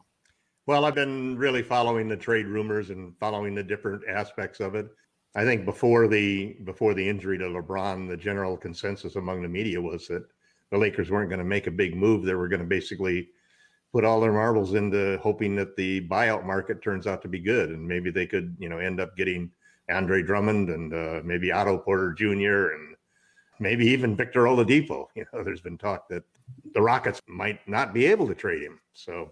Well, 0.68 0.86
I've 0.86 0.96
been 0.96 1.38
really 1.38 1.62
following 1.62 2.08
the 2.08 2.18
trade 2.18 2.48
rumors 2.48 2.90
and 2.90 3.14
following 3.20 3.54
the 3.54 3.64
different 3.64 4.02
aspects 4.08 4.60
of 4.60 4.76
it. 4.76 4.88
I 5.36 5.44
think 5.44 5.66
before 5.66 6.08
the 6.08 6.56
before 6.64 6.94
the 6.94 7.08
injury 7.08 7.38
to 7.38 7.46
LeBron, 7.46 8.08
the 8.08 8.18
general 8.18 8.56
consensus 8.56 9.18
among 9.18 9.42
the 9.42 9.50
media 9.50 9.82
was 9.82 10.08
that 10.08 10.26
the 10.72 10.78
Lakers 10.78 11.12
weren't 11.12 11.30
going 11.30 11.40
to 11.40 11.46
make 11.46 11.68
a 11.68 11.72
big 11.72 11.96
move. 11.96 12.24
They 12.24 12.34
were 12.34 12.48
going 12.48 12.62
to 12.62 12.66
basically 12.66 13.30
put 13.96 14.04
all 14.04 14.20
their 14.20 14.34
marbles 14.34 14.74
into 14.74 15.18
hoping 15.24 15.56
that 15.56 15.78
the 15.78 16.06
buyout 16.10 16.46
market 16.46 16.82
turns 16.82 17.08
out 17.08 17.22
to 17.22 17.30
be 17.30 17.40
good, 17.40 17.70
and 17.70 17.88
maybe 17.88 18.12
they 18.12 18.28
could, 18.28 18.54
you 18.60 18.68
know, 18.68 18.78
end 18.78 19.00
up 19.00 19.16
getting 19.16 19.50
Andre 19.90 20.22
Drummond 20.22 20.70
and 20.70 20.94
uh, 20.94 21.22
maybe 21.24 21.50
Otto 21.50 21.78
Porter 21.78 22.12
Jr. 22.12 22.74
and 22.74 22.98
maybe 23.58 23.86
even 23.86 24.14
Victor 24.14 24.44
Oladipo. 24.44 25.08
You 25.16 25.26
know, 25.32 25.46
there's 25.46 25.62
been 25.62 25.78
talk 25.78 26.10
that 26.10 26.24
the 26.74 26.82
Rockets 26.82 27.22
might 27.26 27.66
not 27.70 27.94
be 27.94 28.06
able 28.08 28.28
to 28.28 28.36
trade 28.36 28.64
him. 28.64 28.82
So, 28.92 29.32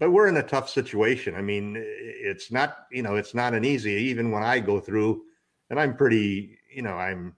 but 0.00 0.10
we're 0.10 0.26
in 0.26 0.38
a 0.38 0.42
tough 0.42 0.68
situation. 0.68 1.36
I 1.36 1.40
mean, 1.40 1.76
it's 1.78 2.50
not, 2.50 2.86
you 2.90 3.04
know, 3.04 3.14
it's 3.14 3.34
not 3.34 3.54
an 3.54 3.64
easy, 3.64 3.92
even 3.92 4.32
when 4.32 4.42
I 4.42 4.58
go 4.58 4.80
through, 4.80 5.22
and 5.70 5.78
I'm 5.78 5.96
pretty, 5.96 6.58
you 6.74 6.82
know, 6.82 6.94
I'm 6.94 7.36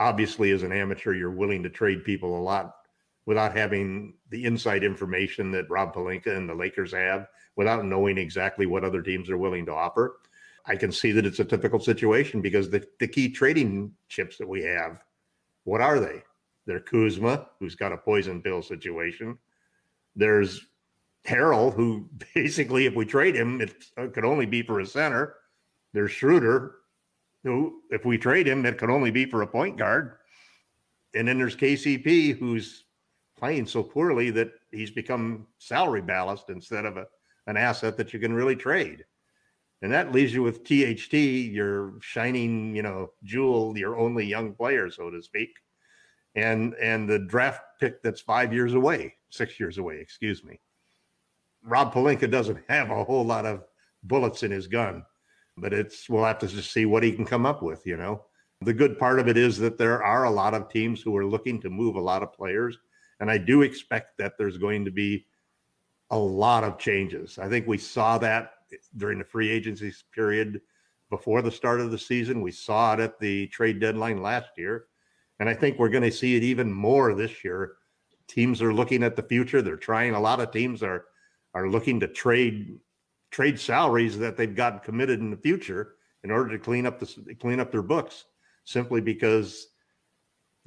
obviously 0.00 0.52
as 0.52 0.62
an 0.62 0.72
amateur, 0.72 1.12
you're 1.12 1.30
willing 1.30 1.62
to 1.64 1.68
trade 1.68 2.02
people 2.02 2.38
a 2.38 2.40
lot 2.40 2.77
without 3.28 3.54
having 3.54 4.14
the 4.30 4.42
inside 4.46 4.82
information 4.82 5.50
that 5.50 5.68
Rob 5.68 5.94
Pelinka 5.94 6.34
and 6.34 6.48
the 6.48 6.54
Lakers 6.54 6.94
have, 6.94 7.26
without 7.56 7.84
knowing 7.84 8.16
exactly 8.16 8.64
what 8.64 8.84
other 8.84 9.02
teams 9.02 9.28
are 9.28 9.36
willing 9.36 9.66
to 9.66 9.74
offer. 9.74 10.20
I 10.64 10.76
can 10.76 10.90
see 10.90 11.12
that 11.12 11.26
it's 11.26 11.38
a 11.38 11.44
typical 11.44 11.78
situation 11.78 12.40
because 12.40 12.70
the, 12.70 12.88
the 12.98 13.06
key 13.06 13.28
trading 13.28 13.92
chips 14.08 14.38
that 14.38 14.48
we 14.48 14.62
have, 14.62 15.02
what 15.64 15.82
are 15.82 16.00
they? 16.00 16.22
They're 16.64 16.80
Kuzma, 16.80 17.48
who's 17.60 17.74
got 17.74 17.92
a 17.92 17.98
poison 17.98 18.40
pill 18.40 18.62
situation. 18.62 19.36
There's 20.16 20.66
Harrell, 21.26 21.74
who 21.74 22.08
basically, 22.34 22.86
if 22.86 22.94
we 22.94 23.04
trade 23.04 23.36
him, 23.36 23.60
it 23.60 23.74
could 24.14 24.24
only 24.24 24.46
be 24.46 24.62
for 24.62 24.80
a 24.80 24.86
center. 24.86 25.34
There's 25.92 26.12
Schroeder, 26.12 26.76
who, 27.44 27.82
if 27.90 28.06
we 28.06 28.16
trade 28.16 28.48
him, 28.48 28.62
that 28.62 28.78
could 28.78 28.88
only 28.88 29.10
be 29.10 29.26
for 29.26 29.42
a 29.42 29.46
point 29.46 29.76
guard. 29.76 30.14
And 31.14 31.28
then 31.28 31.36
there's 31.36 31.56
KCP, 31.56 32.38
who's 32.38 32.84
playing 33.38 33.66
so 33.66 33.82
poorly 33.82 34.30
that 34.30 34.52
he's 34.70 34.90
become 34.90 35.46
salary 35.58 36.02
ballast 36.02 36.50
instead 36.50 36.84
of 36.84 36.96
a, 36.96 37.06
an 37.46 37.56
asset 37.56 37.96
that 37.96 38.12
you 38.12 38.20
can 38.20 38.32
really 38.32 38.56
trade. 38.56 39.04
And 39.80 39.92
that 39.92 40.12
leaves 40.12 40.34
you 40.34 40.42
with 40.42 40.64
THT, 40.64 41.14
your 41.14 41.94
shining, 42.00 42.74
you 42.74 42.82
know, 42.82 43.12
jewel, 43.22 43.78
your 43.78 43.96
only 43.96 44.26
young 44.26 44.52
player, 44.54 44.90
so 44.90 45.10
to 45.10 45.22
speak. 45.22 45.50
And 46.34 46.74
and 46.74 47.08
the 47.08 47.20
draft 47.20 47.62
pick 47.80 48.02
that's 48.02 48.20
five 48.20 48.52
years 48.52 48.74
away, 48.74 49.14
six 49.30 49.58
years 49.58 49.78
away, 49.78 49.98
excuse 50.00 50.44
me. 50.44 50.58
Rob 51.62 51.92
Pelinka 51.92 52.30
doesn't 52.30 52.62
have 52.68 52.90
a 52.90 53.04
whole 53.04 53.24
lot 53.24 53.46
of 53.46 53.64
bullets 54.02 54.42
in 54.42 54.50
his 54.50 54.66
gun, 54.66 55.04
but 55.56 55.72
it's 55.72 56.08
we'll 56.08 56.24
have 56.24 56.38
to 56.40 56.48
just 56.48 56.72
see 56.72 56.86
what 56.86 57.02
he 57.02 57.12
can 57.12 57.24
come 57.24 57.46
up 57.46 57.62
with, 57.62 57.86
you 57.86 57.96
know. 57.96 58.24
The 58.62 58.74
good 58.74 58.98
part 58.98 59.20
of 59.20 59.28
it 59.28 59.36
is 59.36 59.58
that 59.58 59.78
there 59.78 60.02
are 60.02 60.24
a 60.24 60.30
lot 60.30 60.54
of 60.54 60.68
teams 60.68 61.00
who 61.00 61.16
are 61.16 61.24
looking 61.24 61.60
to 61.60 61.70
move 61.70 61.94
a 61.94 62.00
lot 62.00 62.24
of 62.24 62.32
players. 62.32 62.76
And 63.20 63.30
I 63.30 63.38
do 63.38 63.62
expect 63.62 64.18
that 64.18 64.38
there's 64.38 64.58
going 64.58 64.84
to 64.84 64.90
be 64.90 65.26
a 66.10 66.18
lot 66.18 66.64
of 66.64 66.78
changes. 66.78 67.38
I 67.38 67.48
think 67.48 67.66
we 67.66 67.78
saw 67.78 68.18
that 68.18 68.52
during 68.96 69.18
the 69.18 69.24
free 69.24 69.50
agency 69.50 69.92
period 70.14 70.60
before 71.10 71.42
the 71.42 71.50
start 71.50 71.80
of 71.80 71.90
the 71.90 71.98
season. 71.98 72.42
We 72.42 72.52
saw 72.52 72.94
it 72.94 73.00
at 73.00 73.18
the 73.18 73.46
trade 73.48 73.80
deadline 73.80 74.22
last 74.22 74.50
year. 74.56 74.86
And 75.40 75.48
I 75.48 75.54
think 75.54 75.78
we're 75.78 75.88
going 75.88 76.04
to 76.04 76.12
see 76.12 76.36
it 76.36 76.42
even 76.42 76.72
more 76.72 77.14
this 77.14 77.44
year. 77.44 77.74
Teams 78.26 78.60
are 78.60 78.74
looking 78.74 79.02
at 79.02 79.16
the 79.16 79.22
future. 79.22 79.62
They're 79.62 79.76
trying, 79.76 80.14
a 80.14 80.20
lot 80.20 80.40
of 80.40 80.50
teams 80.50 80.82
are 80.82 81.06
are 81.54 81.70
looking 81.70 81.98
to 82.00 82.08
trade 82.08 82.78
trade 83.30 83.58
salaries 83.58 84.18
that 84.18 84.36
they've 84.36 84.54
got 84.54 84.82
committed 84.82 85.20
in 85.20 85.30
the 85.30 85.36
future 85.36 85.94
in 86.24 86.30
order 86.30 86.50
to 86.50 86.58
clean 86.58 86.86
up 86.86 86.98
the 86.98 87.34
clean 87.40 87.60
up 87.60 87.72
their 87.72 87.82
books 87.82 88.24
simply 88.64 89.00
because 89.00 89.68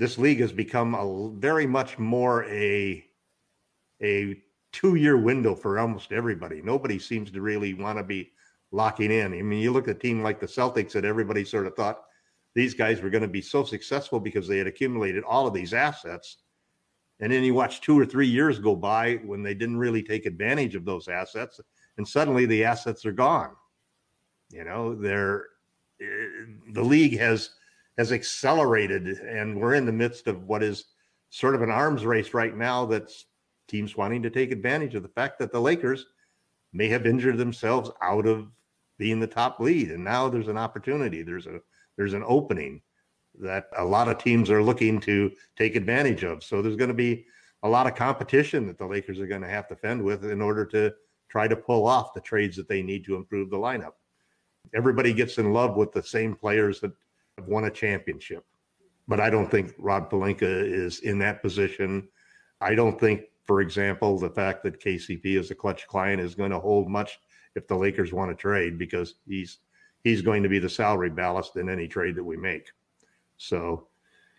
this 0.02 0.18
league 0.18 0.40
has 0.40 0.52
become 0.52 0.96
a 0.96 1.30
very 1.38 1.68
much 1.68 2.00
more 2.00 2.44
a 2.46 3.06
a 4.02 4.36
two 4.72 4.96
year 4.96 5.16
window 5.16 5.54
for 5.54 5.78
almost 5.78 6.12
everybody. 6.12 6.60
Nobody 6.60 6.98
seems 6.98 7.30
to 7.30 7.40
really 7.40 7.76
want 7.76 8.00
to 8.00 8.04
be 8.04 8.32
locking 8.72 9.12
in. 9.12 9.32
I 9.32 9.44
mean, 9.44 9.60
you 9.60 9.72
look 9.72 9.88
at 9.88 9.98
a 9.98 10.00
team 10.00 10.24
like 10.24 10.40
the 10.40 10.48
Celtics 10.48 10.94
that 10.94 11.06
everybody 11.06 11.46
sort 11.46 11.68
of 11.68 11.76
thought 11.76 12.02
these 12.56 12.74
guys 12.74 13.00
were 13.00 13.12
going 13.12 13.22
to 13.22 13.28
be 13.28 13.44
so 13.44 13.64
successful 13.64 14.20
because 14.20 14.48
they 14.48 14.58
had 14.58 14.66
accumulated 14.66 15.24
all 15.24 15.46
of 15.46 15.54
these 15.54 15.72
assets. 15.72 16.38
And 17.20 17.32
then 17.32 17.44
you 17.44 17.54
watch 17.54 17.82
two 17.82 18.00
or 18.00 18.06
three 18.08 18.28
years 18.28 18.58
go 18.58 18.76
by 18.76 19.18
when 19.24 19.44
they 19.44 19.54
didn't 19.54 19.78
really 19.78 20.02
take 20.02 20.26
advantage 20.26 20.74
of 20.74 20.84
those 20.84 21.10
assets, 21.10 21.60
and 22.00 22.08
suddenly 22.08 22.48
the 22.48 22.64
assets 22.64 23.06
are 23.06 23.12
gone. 23.12 23.52
You 24.50 24.64
know, 24.64 24.96
they're 24.96 25.46
eh, 26.02 26.56
the 26.72 26.82
league 26.82 27.20
has 27.20 27.52
has 28.02 28.12
accelerated, 28.12 29.06
and 29.06 29.56
we're 29.56 29.76
in 29.76 29.86
the 29.86 29.92
midst 29.92 30.26
of 30.26 30.48
what 30.48 30.64
is 30.64 30.86
sort 31.30 31.54
of 31.54 31.62
an 31.62 31.70
arms 31.70 32.04
race 32.04 32.34
right 32.34 32.58
now. 32.58 32.84
That's 32.84 33.28
teams 33.68 33.96
wanting 33.96 34.24
to 34.24 34.32
take 34.32 34.52
advantage 34.52 34.96
of 34.96 35.04
the 35.04 35.10
fact 35.10 35.38
that 35.38 35.52
the 35.52 35.62
Lakers 35.62 36.08
may 36.74 36.88
have 36.88 37.06
injured 37.06 37.38
themselves 37.38 37.92
out 38.02 38.26
of 38.26 38.48
being 38.98 39.20
the 39.20 39.28
top 39.28 39.60
lead, 39.60 39.92
and 39.92 40.04
now 40.04 40.30
there's 40.30 40.48
an 40.48 40.58
opportunity. 40.58 41.22
There's 41.22 41.46
a 41.46 41.60
there's 41.96 42.16
an 42.16 42.24
opening 42.26 42.82
that 43.40 43.68
a 43.78 43.86
lot 43.86 44.08
of 44.08 44.18
teams 44.18 44.50
are 44.50 44.64
looking 44.64 45.00
to 45.02 45.32
take 45.56 45.76
advantage 45.76 46.24
of. 46.24 46.44
So 46.44 46.64
there's 46.64 46.76
going 46.76 46.88
to 46.88 46.96
be 46.96 47.28
a 47.62 47.70
lot 47.70 47.86
of 47.86 47.94
competition 47.94 48.66
that 48.66 48.80
the 48.80 48.88
Lakers 48.88 49.20
are 49.20 49.28
going 49.28 49.44
to 49.44 49.48
have 49.48 49.68
to 49.68 49.76
fend 49.76 50.02
with 50.02 50.26
in 50.26 50.42
order 50.42 50.66
to 50.66 50.92
try 51.30 51.48
to 51.48 51.56
pull 51.56 51.86
off 51.86 52.16
the 52.16 52.22
trades 52.22 52.58
that 52.58 52.68
they 52.68 52.82
need 52.82 53.06
to 53.06 53.16
improve 53.16 53.52
the 53.52 53.58
lineup. 53.58 53.94
Everybody 54.74 55.14
gets 55.14 55.38
in 55.38 55.54
love 55.54 55.76
with 55.76 55.92
the 55.92 56.02
same 56.02 56.34
players 56.34 56.80
that 56.80 56.94
have 57.42 57.50
won 57.50 57.66
a 57.66 57.72
championship. 57.72 58.46
But 59.08 59.20
I 59.20 59.30
don't 59.30 59.50
think 59.50 59.74
Rob 59.78 60.10
Pelinka 60.10 60.42
is 60.42 61.00
in 61.00 61.20
that 61.20 61.42
position. 61.42 62.08
I 62.62 62.76
don't 62.76 63.00
think, 63.00 63.24
for 63.46 63.62
example, 63.62 64.18
the 64.18 64.30
fact 64.30 64.64
that 64.64 64.80
KCP 64.80 65.38
is 65.38 65.52
a 65.52 65.56
clutch 65.56 65.88
client 65.88 66.22
is 66.22 66.36
going 66.36 66.52
to 66.52 66.60
hold 66.60 66.90
much 66.90 67.20
if 67.56 67.68
the 67.68 67.76
Lakers 67.76 68.14
want 68.14 68.32
to 68.32 68.36
trade 68.36 68.78
because 68.78 69.16
he's 69.28 69.60
he's 70.04 70.22
going 70.22 70.42
to 70.44 70.50
be 70.50 70.60
the 70.60 70.70
salary 70.70 71.10
ballast 71.10 71.58
in 71.58 71.70
any 71.70 71.88
trade 71.88 72.16
that 72.16 72.24
we 72.24 72.38
make. 72.38 72.72
So, 73.38 73.88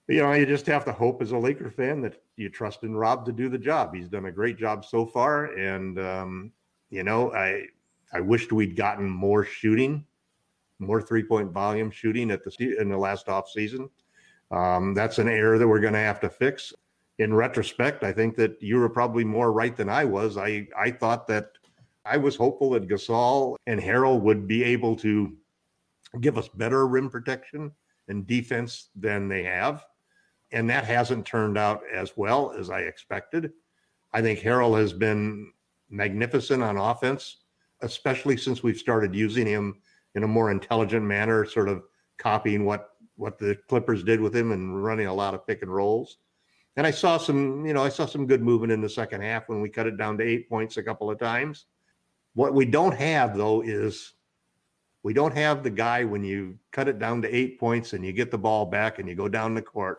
you 0.09 0.23
know, 0.23 0.33
you 0.33 0.47
just 0.47 0.67
have 0.67 0.85
to 0.87 0.93
hope 0.93 1.23
as 1.23 1.33
a 1.33 1.39
Laker 1.39 1.71
fan 1.71 2.01
that 2.03 2.23
you 2.37 2.49
trust 2.49 2.83
in 2.83 2.97
Rob 2.97 3.25
to 3.27 3.33
do 3.33 3.49
the 3.49 3.59
job. 3.59 3.95
He's 3.95 4.09
done 4.09 4.27
a 4.27 4.33
great 4.33 4.57
job 4.57 4.85
so 4.85 5.07
far, 5.07 5.57
and 5.57 5.99
um, 5.99 6.53
you 6.91 7.03
know, 7.03 7.33
I 7.33 7.65
I 8.13 8.21
wished 8.21 8.53
we'd 8.53 8.77
gotten 8.77 9.11
more 9.11 9.45
shooting, 9.45 10.07
more 10.83 11.03
three 11.03 11.23
point 11.23 11.51
volume 11.53 11.91
shooting 11.91 12.31
at 12.31 12.45
the 12.45 12.77
in 12.79 12.89
the 12.89 12.97
last 12.99 13.29
off 13.29 13.49
season. 13.49 13.89
Um, 14.51 14.95
that's 14.95 15.19
an 15.19 15.29
error 15.29 15.59
that 15.59 15.67
we're 15.67 15.81
going 15.81 15.95
to 15.95 15.99
have 15.99 16.21
to 16.21 16.29
fix. 16.29 16.73
In 17.19 17.35
retrospect, 17.35 18.05
I 18.05 18.13
think 18.13 18.37
that 18.37 18.61
you 18.61 18.79
were 18.79 18.89
probably 18.89 19.25
more 19.25 19.53
right 19.53 19.77
than 19.77 19.89
I 19.89 20.05
was. 20.05 20.37
I 20.37 20.67
I 20.77 20.91
thought 20.91 21.27
that 21.29 21.53
I 22.05 22.17
was 22.17 22.37
hopeful 22.37 22.71
that 22.71 22.89
Gasol 22.89 23.57
and 23.67 23.81
Harrell 23.81 24.21
would 24.21 24.49
be 24.49 24.65
able 24.65 24.97
to 24.97 25.37
give 26.21 26.37
us 26.37 26.49
better 26.49 26.87
rim 26.87 27.09
protection 27.09 27.73
and 28.09 28.27
defense 28.27 28.89
than 28.97 29.29
they 29.29 29.43
have. 29.45 29.85
And 30.51 30.69
that 30.69 30.85
hasn't 30.85 31.25
turned 31.25 31.57
out 31.57 31.83
as 31.93 32.17
well 32.17 32.53
as 32.53 32.71
I 32.71 32.81
expected. 32.81 33.53
I 34.13 34.21
think 34.21 34.41
Harrell 34.41 34.79
has 34.79 34.93
been 34.93 35.53
magnificent 35.89 36.63
on 36.63 36.77
offense, 36.77 37.39
especially 37.81 38.37
since 38.37 38.63
we've 38.63 38.77
started 38.77 39.15
using 39.15 39.47
him 39.47 39.81
in 40.15 40.25
a 40.25 40.29
more 40.29 40.51
intelligent 40.51 41.05
manner, 41.05 41.45
sort 41.45 41.69
of 41.69 41.83
copying 42.19 42.65
what 42.65 42.91
what 43.17 43.39
the 43.39 43.57
Clippers 43.69 44.03
did 44.03 44.21
with 44.21 44.35
him 44.35 44.53
and 44.53 44.83
running 44.83 45.07
a 45.07 45.15
lot 45.15 45.35
of 45.35 45.47
pick 45.47 45.63
and 45.63 45.73
rolls. 45.73 46.19
And 46.77 46.87
I 46.87 46.91
saw 46.91 47.19
some, 47.19 47.67
you 47.67 47.75
know, 47.75 47.85
I 47.85 47.91
saw 47.91 48.07
some 48.07 48.27
good 48.27 48.43
movement 48.43 48.73
in 48.73 48.81
the 48.81 48.89
second 48.89 49.21
half 49.21 49.49
when 49.49 49.61
we 49.61 49.69
cut 49.69 49.87
it 49.87 49.99
down 49.99 50.17
to 50.19 50.25
eight 50.25 50.49
points 50.49 50.79
a 50.79 50.83
couple 50.83 51.11
of 51.11 51.19
times. 51.19 51.67
What 52.35 52.55
we 52.55 52.65
don't 52.65 52.97
have 52.97 53.37
though 53.37 53.61
is 53.61 54.15
we 55.03 55.13
don't 55.13 55.37
have 55.37 55.63
the 55.63 55.71
guy 55.71 56.05
when 56.05 56.25
you 56.25 56.59
cut 56.71 56.89
it 56.89 56.99
down 56.99 57.21
to 57.23 57.35
eight 57.35 57.61
points 57.61 57.93
and 57.93 58.05
you 58.05 58.13
get 58.13 58.31
the 58.31 58.39
ball 58.39 58.65
back 58.65 58.99
and 58.99 59.09
you 59.09 59.15
go 59.15 59.29
down 59.29 59.55
the 59.55 59.63
court. 59.63 59.99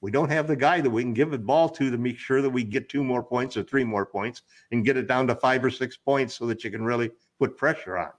We 0.00 0.10
don't 0.10 0.30
have 0.30 0.46
the 0.46 0.56
guy 0.56 0.80
that 0.80 0.90
we 0.90 1.02
can 1.02 1.14
give 1.14 1.30
the 1.30 1.38
ball 1.38 1.68
to 1.70 1.90
to 1.90 1.98
make 1.98 2.18
sure 2.18 2.40
that 2.40 2.50
we 2.50 2.62
get 2.64 2.88
two 2.88 3.02
more 3.02 3.22
points 3.22 3.56
or 3.56 3.62
three 3.62 3.84
more 3.84 4.06
points 4.06 4.42
and 4.70 4.84
get 4.84 4.96
it 4.96 5.08
down 5.08 5.26
to 5.26 5.34
five 5.34 5.64
or 5.64 5.70
six 5.70 5.96
points 5.96 6.34
so 6.34 6.46
that 6.46 6.64
you 6.64 6.70
can 6.70 6.84
really 6.84 7.10
put 7.38 7.56
pressure 7.56 7.98
on. 7.98 8.10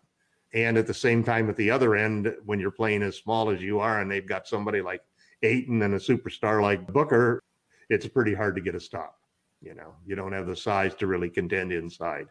And 0.53 0.77
at 0.77 0.87
the 0.87 0.93
same 0.93 1.23
time, 1.23 1.49
at 1.49 1.55
the 1.57 1.69
other 1.69 1.95
end, 1.95 2.33
when 2.45 2.59
you're 2.59 2.71
playing 2.71 3.03
as 3.03 3.17
small 3.17 3.49
as 3.49 3.61
you 3.61 3.79
are, 3.79 4.01
and 4.01 4.09
they've 4.09 4.27
got 4.27 4.47
somebody 4.47 4.81
like 4.81 5.01
Ayton 5.43 5.81
and 5.81 5.93
a 5.93 5.99
superstar 5.99 6.61
like 6.61 6.91
Booker, 6.91 7.43
it's 7.89 8.07
pretty 8.07 8.33
hard 8.33 8.55
to 8.55 8.61
get 8.61 8.75
a 8.75 8.79
stop. 8.79 9.17
You 9.61 9.75
know, 9.75 9.95
you 10.05 10.15
don't 10.15 10.33
have 10.33 10.47
the 10.47 10.55
size 10.55 10.95
to 10.95 11.07
really 11.07 11.29
contend 11.29 11.71
inside. 11.71 12.27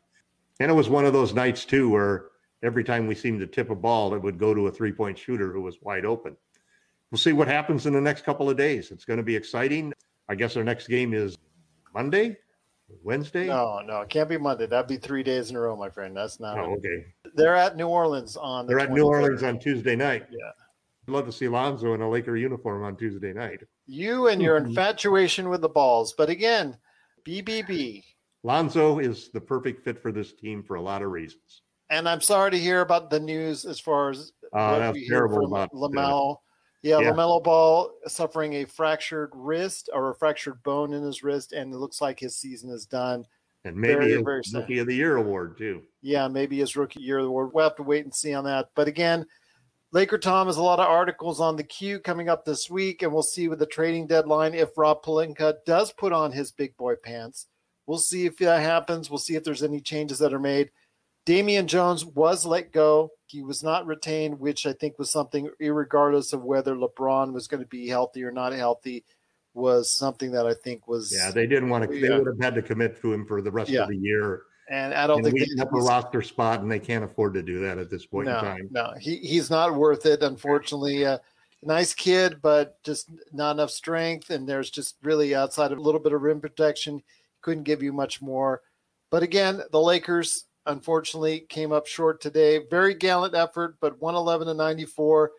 And 0.61 0.71
it 0.71 0.75
was 0.75 0.89
one 0.89 1.05
of 1.05 1.13
those 1.13 1.35
nights 1.35 1.65
too 1.65 1.91
where 1.91 2.27
every 2.63 2.85
time 2.85 3.07
we 3.07 3.15
seemed 3.15 3.41
to 3.41 3.47
tip 3.47 3.71
a 3.71 3.75
ball, 3.75 4.15
it 4.15 4.23
would 4.23 4.39
go 4.39 4.55
to 4.55 4.69
a 4.69 4.73
three 4.73 4.93
point 4.93 5.19
shooter 5.19 5.53
who 5.53 5.61
was 5.61 5.83
wide 5.83 6.05
open. 6.05 6.37
We'll 7.11 7.19
see 7.19 7.33
what 7.33 7.49
happens 7.49 7.87
in 7.87 7.93
the 7.93 8.01
next 8.01 8.25
couple 8.25 8.49
of 8.49 8.57
days. 8.57 8.91
It's 8.91 9.05
going 9.05 9.19
to 9.19 9.23
be 9.23 9.37
exciting. 9.37 9.93
I 10.29 10.35
guess 10.35 10.57
our 10.57 10.65
next 10.65 10.89
game 10.89 11.15
is 11.15 11.39
Monday, 11.95 12.37
Wednesday. 13.03 13.47
No, 13.47 13.81
no, 13.81 14.01
it 14.01 14.09
can't 14.09 14.29
be 14.29 14.39
Monday. 14.39 14.67
That'd 14.67 14.89
be 14.89 14.97
three 14.97 15.23
days 15.23 15.51
in 15.51 15.57
a 15.57 15.61
row, 15.61 15.77
my 15.77 15.89
friend. 15.89 16.17
That's 16.17 16.41
not. 16.41 16.59
Oh, 16.59 16.75
okay. 16.75 17.07
They're 17.37 17.55
at 17.55 17.77
New 17.77 17.89
Orleans 17.89 18.37
on. 18.37 18.67
The 18.67 18.71
They're 18.71 18.81
at 18.81 18.91
New 18.91 19.05
Orleans 19.05 19.43
on 19.43 19.59
Tuesday 19.59 19.97
night. 19.97 20.27
Yeah. 20.31 20.51
I'd 21.09 21.13
love 21.13 21.27
to 21.27 21.33
see 21.33 21.47
Lonzo 21.47 21.95
in 21.95 22.01
a 22.01 22.11
Laker 22.11 22.37
uniform 22.37 22.83
on 22.83 22.97
Tuesday 22.97 23.33
night. 23.33 23.61
You 23.87 24.27
and 24.29 24.43
your 24.43 24.57
infatuation 24.57 25.49
with 25.49 25.61
the 25.61 25.69
balls, 25.69 26.15
but 26.19 26.29
again, 26.29 26.77
BBB. 27.25 28.03
Lonzo 28.43 28.99
is 28.99 29.31
the 29.31 29.41
perfect 29.41 29.85
fit 29.85 30.01
for 30.01 30.11
this 30.11 30.33
team 30.33 30.63
for 30.63 30.77
a 30.77 30.83
lot 30.83 31.03
of 31.03 31.11
reasons. 31.11 31.63
And 31.91 32.09
I'm 32.09 32.21
sorry 32.21 32.51
to 32.51 32.59
hear 32.59 32.81
about 32.81 33.11
the 33.11 33.21
news 33.21 33.65
as 33.65 33.79
far 33.79 34.11
as 34.11 34.33
Uh, 34.53 34.79
that's 34.79 35.09
terrible 35.09 35.37
from 35.37 35.53
about, 35.53 35.71
LaMelo. 35.73 36.37
Yeah, 36.83 36.99
yeah. 37.01 37.11
LaMelo 37.11 37.43
Ball 37.43 37.91
suffering 38.07 38.55
a 38.55 38.65
fractured 38.65 39.31
wrist 39.35 39.89
or 39.93 40.11
a 40.11 40.15
fractured 40.15 40.63
bone 40.63 40.93
in 40.93 41.03
his 41.03 41.23
wrist, 41.23 41.53
and 41.53 41.73
it 41.73 41.77
looks 41.77 42.01
like 42.01 42.19
his 42.19 42.37
season 42.37 42.71
is 42.71 42.87
done. 42.87 43.25
And 43.67 43.77
maybe 43.77 43.95
Very, 43.95 44.13
a 44.15 44.23
very 44.23 44.45
sad. 44.45 44.61
Rookie 44.61 44.79
of 44.79 44.87
the 44.87 44.95
Year 44.95 45.17
award 45.17 45.59
too. 45.59 45.83
yeah, 46.01 46.29
maybe 46.29 46.59
his 46.59 46.77
rookie 46.77 47.03
year 47.03 47.19
award. 47.19 47.51
We'll 47.53 47.65
have 47.65 47.77
to 47.77 47.83
wait 47.83 48.05
and 48.05 48.15
see 48.15 48.33
on 48.33 48.45
that. 48.45 48.69
But 48.77 48.87
again, 48.87 49.27
Laker 49.93 50.19
Tom 50.19 50.47
has 50.47 50.57
a 50.57 50.63
lot 50.63 50.79
of 50.79 50.87
articles 50.87 51.41
on 51.41 51.57
the 51.57 51.65
queue 51.65 51.99
coming 51.99 52.29
up 52.29 52.45
this 52.45 52.71
week, 52.71 53.03
and 53.03 53.13
we'll 53.13 53.23
see 53.25 53.49
with 53.49 53.59
the 53.59 53.67
trading 53.67 54.07
deadline 54.07 54.55
if 54.55 54.77
Rob 54.77 55.03
Pelinka 55.03 55.55
does 55.67 55.93
put 55.93 56.13
on 56.13 56.31
his 56.31 56.53
big 56.53 56.77
boy 56.77 56.95
pants. 56.95 57.47
We'll 57.87 57.99
see 57.99 58.27
if 58.27 58.37
that 58.39 58.61
happens. 58.61 59.11
We'll 59.11 59.19
see 59.19 59.35
if 59.35 59.43
there's 59.45 59.63
any 59.63 59.81
changes 59.81 60.19
that 60.21 60.35
are 60.35 60.39
made. 60.39 60.71
Damian 61.25 61.67
Jones 61.67 62.05
was 62.05 62.47
let 62.47 62.71
go. 62.73 63.11
He 63.27 63.43
was 63.43 63.65
not 63.65 63.85
retained, 63.87 64.39
which 64.39 64.65
I 64.65 64.73
think 64.75 64.97
was 64.99 65.11
something, 65.11 65.51
regardless 65.59 66.33
of 66.33 66.45
whether 66.45 66.77
LeBron 66.77 67.33
was 67.33 67.49
going 67.49 67.63
to 67.63 67.69
be 67.69 67.89
healthy 67.89 68.23
or 68.23 68.31
not 68.31 68.53
healthy, 68.53 69.05
was 69.57 69.91
something 69.91 70.31
that 70.33 70.47
I 70.47 70.55
think 70.55 70.87
was. 70.87 71.13
Yeah, 71.15 71.31
they 71.31 71.47
didn't 71.47 71.69
want 71.71 71.91
to. 71.91 72.01
They 72.01 72.09
Yeah. 72.09 72.19
would 72.19 72.27
have 72.27 72.41
had 72.41 72.55
to 72.55 72.63
commit 72.63 73.01
to 73.01 73.13
him 73.13 73.27
for 73.27 73.41
the 73.41 73.51
rest 73.51 73.71
Yeah. 73.71 73.83
of 73.83 73.89
the 73.89 73.97
year. 73.97 74.43
and 74.69 74.95
I 74.95 75.07
don't 75.07 75.25
and 75.25 75.33
think 75.33 75.49
they- 75.57 75.63
up 75.63 75.73
a 75.73 75.77
roster 75.77 76.23
spot, 76.23 76.61
and 76.61 76.69
they 76.69 76.81
can't 76.81 77.05
afford 77.05 77.35
to 77.35 77.43
do 77.43 77.61
that 77.61 77.79
at 77.79 77.89
this 77.89 78.05
point 78.05 78.27
no, 78.27 78.37
in 78.37 78.45
time. 78.45 78.69
No, 78.73 78.95
he, 78.99 79.15
he's 79.19 79.49
not 79.49 79.77
worth 79.77 80.05
it, 80.07 80.25
unfortunately. 80.25 81.07
Uh, 81.07 81.19
nice 81.63 81.95
kid, 81.95 82.43
but 82.43 82.83
just 82.83 83.09
not 83.33 83.53
enough 83.53 83.71
strength. 83.71 84.31
And 84.31 84.49
there's 84.49 84.69
just 84.69 84.97
really 85.05 85.37
outside 85.37 85.71
of 85.71 85.79
a 85.79 85.81
little 85.81 86.01
bit 86.01 86.13
of 86.13 86.21
rim 86.21 86.41
protection, 86.41 87.01
couldn't 87.43 87.63
give 87.63 87.81
you 87.81 87.93
much 87.93 88.21
more. 88.21 88.61
But 89.09 89.23
again, 89.23 89.63
the 89.71 89.81
Lakers 89.81 90.47
unfortunately 90.67 91.47
came 91.49 91.71
up 91.71 91.87
short 91.87 92.21
today. 92.21 92.67
Very 92.69 92.95
gallant 92.95 93.37
effort, 93.37 93.77
but 93.81 94.01
111 94.03 94.49
to 94.49 94.55
94. 94.55 95.31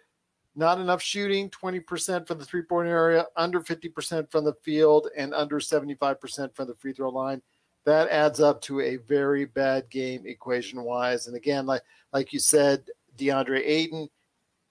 Not 0.58 0.82
enough 0.82 1.02
shooting, 1.02 1.50
20% 1.52 2.28
from 2.28 2.40
the 2.40 2.46
three 2.46 2.64
point 2.64 2.90
area, 2.90 3.28
under 3.38 3.62
50% 3.62 4.30
from 4.30 4.44
the 4.44 4.56
field, 4.64 5.08
and 5.16 5.34
under 5.34 5.60
75% 5.60 6.54
from 6.54 6.68
the 6.68 6.76
free 6.76 6.92
throw 6.92 7.10
line 7.10 7.42
that 7.88 8.10
adds 8.10 8.42
up 8.42 8.60
to 8.60 8.82
a 8.82 8.98
very 8.98 9.46
bad 9.46 9.90
game 9.90 10.24
equation 10.26 10.84
wise. 10.84 11.28
And 11.28 11.38
again, 11.38 11.66
like 11.66 11.84
like 12.12 12.34
you 12.34 12.40
said, 12.40 12.84
DeAndre 13.18 13.62
Ayton 13.66 14.10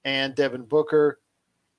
and 0.05 0.35
Devin 0.35 0.65
Booker 0.65 1.19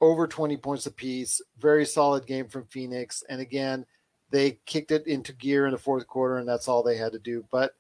over 0.01 0.25
20 0.25 0.57
points 0.57 0.87
apiece. 0.87 1.39
Very 1.59 1.85
solid 1.85 2.25
game 2.25 2.47
from 2.47 2.65
Phoenix. 2.65 3.23
And 3.29 3.39
again, 3.39 3.85
they 4.31 4.57
kicked 4.65 4.89
it 4.89 5.05
into 5.05 5.31
gear 5.31 5.67
in 5.67 5.73
the 5.73 5.77
fourth 5.77 6.07
quarter, 6.07 6.39
and 6.39 6.49
that's 6.49 6.67
all 6.67 6.81
they 6.81 6.97
had 6.97 7.11
to 7.11 7.19
do. 7.19 7.45
But 7.51 7.75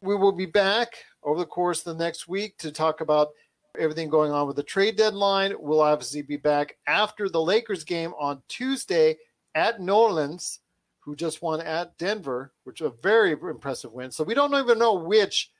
we 0.00 0.16
will 0.16 0.32
be 0.32 0.46
back 0.46 0.94
over 1.22 1.38
the 1.38 1.44
course 1.44 1.86
of 1.86 1.98
the 1.98 2.02
next 2.02 2.28
week 2.28 2.56
to 2.58 2.72
talk 2.72 3.02
about 3.02 3.28
everything 3.78 4.08
going 4.08 4.32
on 4.32 4.46
with 4.46 4.56
the 4.56 4.62
trade 4.62 4.96
deadline. 4.96 5.54
We'll 5.58 5.80
obviously 5.80 6.22
be 6.22 6.36
back 6.36 6.76
after 6.86 7.28
the 7.28 7.40
Lakers 7.40 7.84
game 7.84 8.12
on 8.18 8.42
Tuesday 8.48 9.16
at 9.54 9.80
New 9.80 9.92
Orleans 9.94 10.60
who 11.00 11.14
just 11.14 11.40
won 11.40 11.60
at 11.60 11.96
Denver, 11.98 12.52
which 12.64 12.80
is 12.80 12.88
a 12.88 12.92
very 13.00 13.30
impressive 13.30 13.92
win. 13.92 14.10
So 14.10 14.24
we 14.24 14.34
don't 14.34 14.54
even 14.54 14.78
know 14.78 14.94
which 14.94 15.52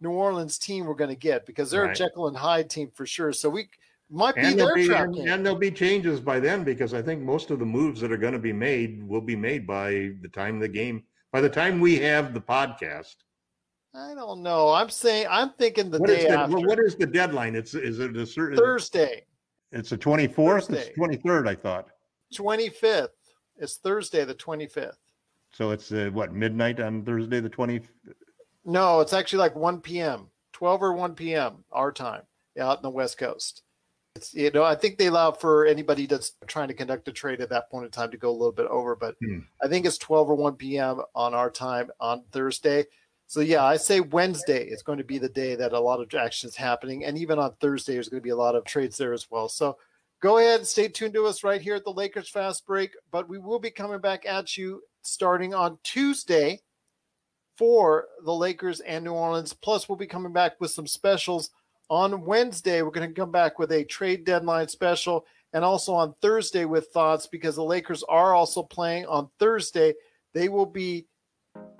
New 0.00 0.10
Orleans 0.10 0.58
team 0.58 0.86
we're 0.86 0.94
going 0.94 1.10
to 1.10 1.16
get 1.16 1.44
because 1.44 1.70
they're 1.70 1.82
Right. 1.82 1.90
a 1.90 1.94
Jekyll 1.94 2.28
and 2.28 2.36
Hyde 2.36 2.70
team 2.70 2.90
for 2.94 3.04
sure. 3.04 3.32
So 3.32 3.50
we 3.50 3.68
might 4.10 4.34
be 4.34 4.40
And 4.40 4.58
there'll 4.58 4.74
their 4.74 5.08
be, 5.08 5.20
and, 5.20 5.28
and 5.28 5.44
there'll 5.44 5.58
be 5.58 5.70
changes 5.70 6.18
by 6.18 6.40
then 6.40 6.64
because 6.64 6.94
I 6.94 7.02
think 7.02 7.22
most 7.22 7.50
of 7.50 7.58
the 7.58 7.66
moves 7.66 8.00
that 8.00 8.10
are 8.10 8.16
going 8.16 8.32
to 8.32 8.38
be 8.38 8.54
made 8.54 9.02
will 9.02 9.20
be 9.20 9.36
made 9.36 9.66
by 9.66 10.12
the 10.22 10.30
time 10.32 10.58
the 10.58 10.68
game. 10.68 11.04
By 11.30 11.42
the 11.42 11.50
time 11.50 11.78
we 11.78 11.98
have 11.98 12.32
the 12.32 12.40
podcast, 12.40 13.16
I 13.96 14.14
don't 14.14 14.42
know. 14.42 14.70
I'm 14.70 14.90
saying 14.90 15.26
I'm 15.30 15.50
thinking 15.58 15.90
the 15.90 15.98
what 15.98 16.10
is 16.10 16.24
day 16.24 16.28
the, 16.28 16.38
after 16.38 16.56
what 16.58 16.78
is 16.78 16.96
the 16.96 17.06
deadline? 17.06 17.54
It's 17.54 17.74
is 17.74 17.98
it 17.98 18.16
a 18.16 18.26
certain 18.26 18.58
Thursday, 18.58 19.24
It's 19.72 19.90
the 19.90 19.96
twenty 19.96 20.26
fourth. 20.26 20.68
It's 20.70 20.80
Thursday. 20.80 20.92
twenty 20.94 21.16
third. 21.16 21.48
I 21.48 21.54
thought. 21.54 21.88
25th. 22.34 23.08
It's 23.56 23.76
Thursday, 23.76 24.24
the 24.24 24.34
25th. 24.34 24.96
So 25.52 25.70
it's 25.70 25.92
uh, 25.92 26.10
what 26.12 26.34
midnight 26.34 26.80
on 26.80 27.04
Thursday 27.04 27.40
the 27.40 27.48
twenty. 27.48 27.80
No, 28.64 29.00
it's 29.00 29.12
actually 29.12 29.38
like 29.38 29.54
1 29.54 29.80
p.m., 29.80 30.26
12 30.52 30.82
or 30.82 30.92
1 30.92 31.14
p.m. 31.14 31.64
our 31.70 31.92
time 31.92 32.22
out 32.58 32.78
in 32.78 32.82
the 32.82 32.90
West 32.90 33.16
Coast. 33.16 33.62
It's, 34.16 34.34
you 34.34 34.50
know, 34.50 34.64
I 34.64 34.74
think 34.74 34.98
they 34.98 35.06
allow 35.06 35.30
for 35.30 35.66
anybody 35.66 36.06
that's 36.06 36.32
trying 36.48 36.66
to 36.66 36.74
conduct 36.74 37.06
a 37.06 37.12
trade 37.12 37.40
at 37.40 37.48
that 37.50 37.70
point 37.70 37.84
in 37.84 37.92
time 37.92 38.10
to 38.10 38.16
go 38.16 38.28
a 38.28 38.32
little 38.32 38.50
bit 38.50 38.66
over, 38.66 38.96
but 38.96 39.14
Hmm. 39.22 39.38
I 39.62 39.68
think 39.68 39.86
it's 39.86 39.98
12 39.98 40.30
or 40.30 40.34
1 40.34 40.54
p.m. 40.56 41.00
on 41.14 41.32
our 41.32 41.48
time 41.48 41.90
on 42.00 42.24
Thursday. 42.32 42.86
So 43.26 43.40
yeah, 43.40 43.64
I 43.64 43.76
say 43.76 44.00
Wednesday 44.00 44.64
is 44.64 44.82
going 44.82 44.98
to 44.98 45.04
be 45.04 45.18
the 45.18 45.28
day 45.28 45.56
that 45.56 45.72
a 45.72 45.80
lot 45.80 46.00
of 46.00 46.14
action 46.14 46.48
is 46.48 46.56
happening, 46.56 47.04
and 47.04 47.18
even 47.18 47.38
on 47.38 47.54
Thursday 47.60 47.94
there's 47.94 48.08
going 48.08 48.20
to 48.20 48.24
be 48.24 48.30
a 48.30 48.36
lot 48.36 48.54
of 48.54 48.64
trades 48.64 48.96
there 48.96 49.12
as 49.12 49.30
well. 49.30 49.48
So 49.48 49.76
go 50.22 50.38
ahead 50.38 50.60
and 50.60 50.68
stay 50.68 50.88
tuned 50.88 51.14
to 51.14 51.26
us 51.26 51.42
right 51.42 51.60
here 51.60 51.74
at 51.74 51.84
the 51.84 51.92
Lakers 51.92 52.28
Fast 52.28 52.66
Break, 52.66 52.92
but 53.10 53.28
we 53.28 53.38
will 53.38 53.58
be 53.58 53.70
coming 53.70 54.00
back 54.00 54.26
at 54.26 54.56
you 54.56 54.82
starting 55.02 55.54
on 55.54 55.78
Tuesday 55.82 56.60
for 57.56 58.06
the 58.24 58.32
Lakers 58.32 58.80
and 58.80 59.04
New 59.04 59.12
Orleans. 59.12 59.52
Plus, 59.52 59.88
we'll 59.88 59.96
be 59.96 60.06
coming 60.06 60.32
back 60.32 60.60
with 60.60 60.70
some 60.70 60.86
specials 60.86 61.50
on 61.88 62.24
Wednesday. 62.24 62.82
We're 62.82 62.90
going 62.90 63.08
to 63.08 63.20
come 63.20 63.32
back 63.32 63.58
with 63.58 63.72
a 63.72 63.84
trade 63.84 64.24
deadline 64.24 64.68
special 64.68 65.26
and 65.52 65.64
also 65.64 65.94
on 65.94 66.14
Thursday 66.20 66.64
with 66.64 66.88
thoughts 66.88 67.26
because 67.26 67.56
the 67.56 67.64
Lakers 67.64 68.02
are 68.04 68.34
also 68.34 68.62
playing 68.62 69.06
on 69.06 69.30
Thursday. 69.38 69.94
They 70.34 70.48
will 70.48 70.66
be 70.66 71.06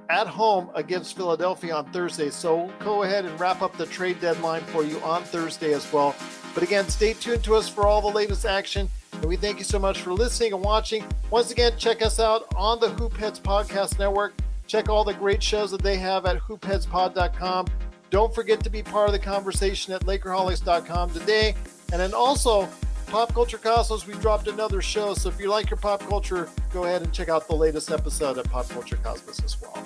at 0.09 0.27
home 0.27 0.71
against 0.75 1.17
Philadelphia 1.17 1.75
on 1.75 1.91
Thursday. 1.93 2.31
So 2.31 2.71
go 2.81 3.03
ahead 3.03 3.25
and 3.25 3.39
wrap 3.39 3.63
up 3.63 3.77
the 3.77 3.87
trade 3.87 4.21
deadline 4.21 4.63
for 4.63 4.85
you 4.85 4.99
on 5.01 5.23
Thursday 5.23 5.73
as 5.73 5.91
well. 5.93 6.15
But 6.55 6.63
again, 6.63 6.89
stay 6.89 7.13
tuned 7.13 7.45
to 7.45 7.55
us 7.55 7.69
for 7.69 7.87
all 7.87 8.01
the 8.01 8.15
latest 8.15 8.47
action. 8.47 8.89
And 9.13 9.25
we 9.25 9.37
thank 9.37 9.59
you 9.59 9.65
so 9.65 9.79
much 9.79 10.03
for 10.03 10.13
listening 10.13 10.53
and 10.53 10.63
watching. 10.63 11.05
Once 11.31 11.51
again, 11.51 11.73
check 11.79 12.03
us 12.03 12.21
out 12.21 12.47
on 12.57 12.81
the 12.81 12.91
Hoop 12.91 13.17
Heads 13.17 13.41
Podcast 13.41 13.99
Network. 13.99 14.35
Check 14.67 14.89
all 14.89 15.05
the 15.05 15.15
great 15.15 15.43
shows 15.43 15.71
that 15.71 15.83
they 15.83 15.97
have 15.97 16.27
at 16.27 16.39
hoopheadspod.com. 16.39 17.67
Don't 18.11 18.35
forget 18.35 18.63
to 18.65 18.71
be 18.71 18.83
part 18.83 19.09
of 19.09 19.13
the 19.13 19.19
conversation 19.19 19.93
at 19.93 20.03
Lakerholics.com 20.03 21.11
today. 21.11 21.55
And 21.93 22.01
then 22.01 22.15
also, 22.15 22.69
Pop 23.07 23.33
Culture 23.33 23.59
Cosmos, 23.59 24.07
we 24.07 24.15
dropped 24.15 24.49
another 24.49 24.83
show. 24.83 25.15
So 25.15 25.29
if 25.29 25.39
you 25.41 25.49
like 25.49 25.71
your 25.71 25.77
pop 25.77 26.01
culture, 26.01 26.49
go 26.73 26.85
ahead 26.85 27.03
and 27.03 27.13
check 27.13 27.29
out 27.29 27.47
the 27.47 27.55
latest 27.55 27.91
episode 27.91 28.39
of 28.39 28.45
Pop 28.47 28.69
Culture 28.69 28.97
Cosmos 28.97 29.43
as 29.45 29.61
well. 29.61 29.86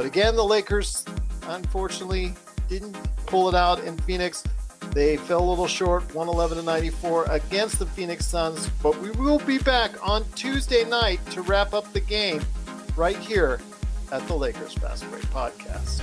But 0.00 0.06
again, 0.06 0.34
the 0.34 0.42
Lakers 0.42 1.04
unfortunately 1.46 2.32
didn't 2.70 2.96
pull 3.26 3.50
it 3.50 3.54
out 3.54 3.84
in 3.84 3.98
Phoenix. 3.98 4.42
They 4.92 5.18
fell 5.18 5.44
a 5.44 5.48
little 5.50 5.66
short, 5.66 6.04
111 6.14 6.56
to 6.56 6.64
94 6.64 7.26
against 7.26 7.78
the 7.78 7.84
Phoenix 7.84 8.24
Suns. 8.24 8.66
But 8.82 8.98
we 8.98 9.10
will 9.10 9.40
be 9.40 9.58
back 9.58 9.90
on 10.02 10.24
Tuesday 10.36 10.88
night 10.88 11.20
to 11.32 11.42
wrap 11.42 11.74
up 11.74 11.92
the 11.92 12.00
game 12.00 12.40
right 12.96 13.18
here 13.18 13.60
at 14.10 14.26
the 14.26 14.34
Lakers 14.34 14.72
Fast 14.72 15.04
Break 15.10 15.24
Podcast. 15.24 16.00